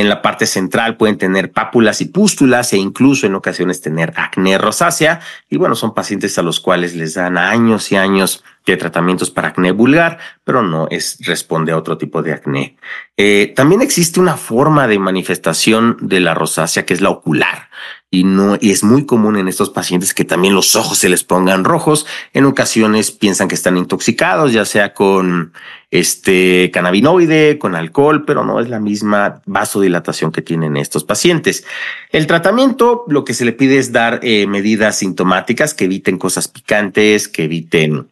En 0.00 0.08
la 0.08 0.22
parte 0.22 0.46
central 0.46 0.96
pueden 0.96 1.18
tener 1.18 1.52
pápulas 1.52 2.00
y 2.00 2.06
pústulas 2.06 2.72
e 2.72 2.78
incluso 2.78 3.28
en 3.28 3.36
ocasiones 3.36 3.80
tener 3.80 4.12
acné 4.16 4.58
rosácea. 4.58 5.20
Y 5.48 5.56
bueno, 5.56 5.76
son 5.76 5.94
pacientes 5.94 6.36
a 6.36 6.42
los 6.42 6.58
cuales 6.58 6.96
les 6.96 7.14
dan 7.14 7.38
años 7.38 7.92
y 7.92 7.96
años 7.96 8.42
de 8.66 8.76
tratamientos 8.76 9.30
para 9.30 9.48
acné 9.48 9.70
vulgar, 9.70 10.18
pero 10.42 10.62
no 10.62 10.88
es 10.90 11.18
responde 11.20 11.70
a 11.70 11.76
otro 11.76 11.96
tipo 11.96 12.22
de 12.22 12.32
acné. 12.32 12.76
Eh, 13.16 13.52
también 13.54 13.82
existe 13.82 14.18
una 14.18 14.36
forma 14.36 14.88
de 14.88 14.98
manifestación 14.98 15.96
de 16.00 16.18
la 16.18 16.34
rosácea 16.34 16.84
que 16.84 16.94
es 16.94 17.00
la 17.00 17.10
ocular 17.10 17.68
y 18.10 18.24
no 18.24 18.56
y 18.60 18.70
es 18.70 18.84
muy 18.84 19.06
común 19.06 19.36
en 19.36 19.48
estos 19.48 19.70
pacientes 19.70 20.14
que 20.14 20.24
también 20.24 20.54
los 20.54 20.76
ojos 20.76 20.98
se 20.98 21.08
les 21.08 21.24
pongan 21.24 21.64
rojos. 21.64 22.06
En 22.32 22.46
ocasiones 22.46 23.10
piensan 23.10 23.48
que 23.48 23.54
están 23.54 23.76
intoxicados, 23.76 24.52
ya 24.52 24.64
sea 24.64 24.94
con 24.94 25.52
este 25.94 26.72
cannabinoide, 26.72 27.56
con 27.56 27.76
alcohol, 27.76 28.24
pero 28.24 28.44
no 28.44 28.58
es 28.58 28.68
la 28.68 28.80
misma 28.80 29.42
vasodilatación 29.46 30.32
que 30.32 30.42
tienen 30.42 30.76
estos 30.76 31.04
pacientes. 31.04 31.64
El 32.10 32.26
tratamiento, 32.26 33.04
lo 33.06 33.24
que 33.24 33.32
se 33.32 33.44
le 33.44 33.52
pide 33.52 33.78
es 33.78 33.92
dar 33.92 34.18
eh, 34.24 34.48
medidas 34.48 34.98
sintomáticas 34.98 35.72
que 35.72 35.84
eviten 35.84 36.18
cosas 36.18 36.48
picantes, 36.48 37.28
que 37.28 37.44
eviten 37.44 38.08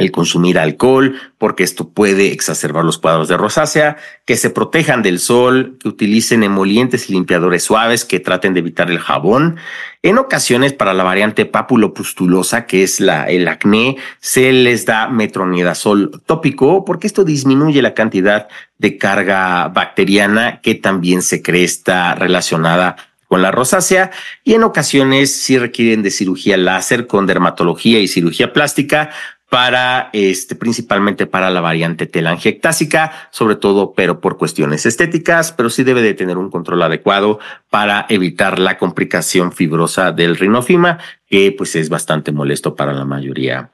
el 0.00 0.10
consumir 0.10 0.58
alcohol, 0.58 1.20
porque 1.38 1.62
esto 1.62 1.90
puede 1.90 2.32
exacerbar 2.32 2.84
los 2.84 2.98
cuadros 2.98 3.28
de 3.28 3.36
rosácea, 3.36 3.96
que 4.24 4.36
se 4.36 4.50
protejan 4.50 5.02
del 5.02 5.20
sol, 5.20 5.76
que 5.80 5.88
utilicen 5.88 6.42
emolientes 6.42 7.08
y 7.08 7.12
limpiadores 7.12 7.62
suaves, 7.62 8.04
que 8.04 8.18
traten 8.18 8.54
de 8.54 8.60
evitar 8.60 8.90
el 8.90 8.98
jabón. 8.98 9.58
En 10.02 10.18
ocasiones, 10.18 10.72
para 10.72 10.94
la 10.94 11.04
variante 11.04 11.44
papulopustulosa, 11.44 12.66
que 12.66 12.82
es 12.82 12.98
la, 13.00 13.28
el 13.28 13.46
acné, 13.46 13.98
se 14.20 14.52
les 14.52 14.86
da 14.86 15.08
metronidazol 15.08 16.22
tópico, 16.24 16.84
porque 16.84 17.06
esto 17.06 17.22
disminuye 17.22 17.82
la 17.82 17.94
cantidad 17.94 18.48
de 18.78 18.96
carga 18.96 19.68
bacteriana 19.68 20.60
que 20.62 20.74
también 20.74 21.20
se 21.20 21.42
cree 21.42 21.64
está 21.64 22.14
relacionada 22.14 22.96
con 23.30 23.42
la 23.42 23.52
rosácea 23.52 24.10
y 24.42 24.54
en 24.54 24.64
ocasiones 24.64 25.32
sí 25.32 25.56
requieren 25.56 26.02
de 26.02 26.10
cirugía 26.10 26.56
láser 26.56 27.06
con 27.06 27.28
dermatología 27.28 28.00
y 28.00 28.08
cirugía 28.08 28.52
plástica 28.52 29.10
para 29.50 30.10
este, 30.12 30.54
principalmente 30.54 31.26
para 31.26 31.50
la 31.50 31.60
variante 31.60 32.06
telangiectásica, 32.06 33.28
sobre 33.32 33.56
todo, 33.56 33.92
pero 33.94 34.20
por 34.20 34.38
cuestiones 34.38 34.86
estéticas, 34.86 35.52
pero 35.52 35.68
sí 35.70 35.82
debe 35.82 36.02
de 36.02 36.14
tener 36.14 36.38
un 36.38 36.50
control 36.50 36.80
adecuado 36.82 37.40
para 37.68 38.06
evitar 38.08 38.60
la 38.60 38.78
complicación 38.78 39.52
fibrosa 39.52 40.12
del 40.12 40.36
rinofima, 40.36 40.98
que 41.26 41.52
pues 41.52 41.74
es 41.74 41.88
bastante 41.88 42.30
molesto 42.30 42.76
para 42.76 42.92
la 42.92 43.04
mayoría 43.04 43.72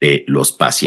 de 0.00 0.24
los 0.26 0.50
pacientes. 0.50 0.86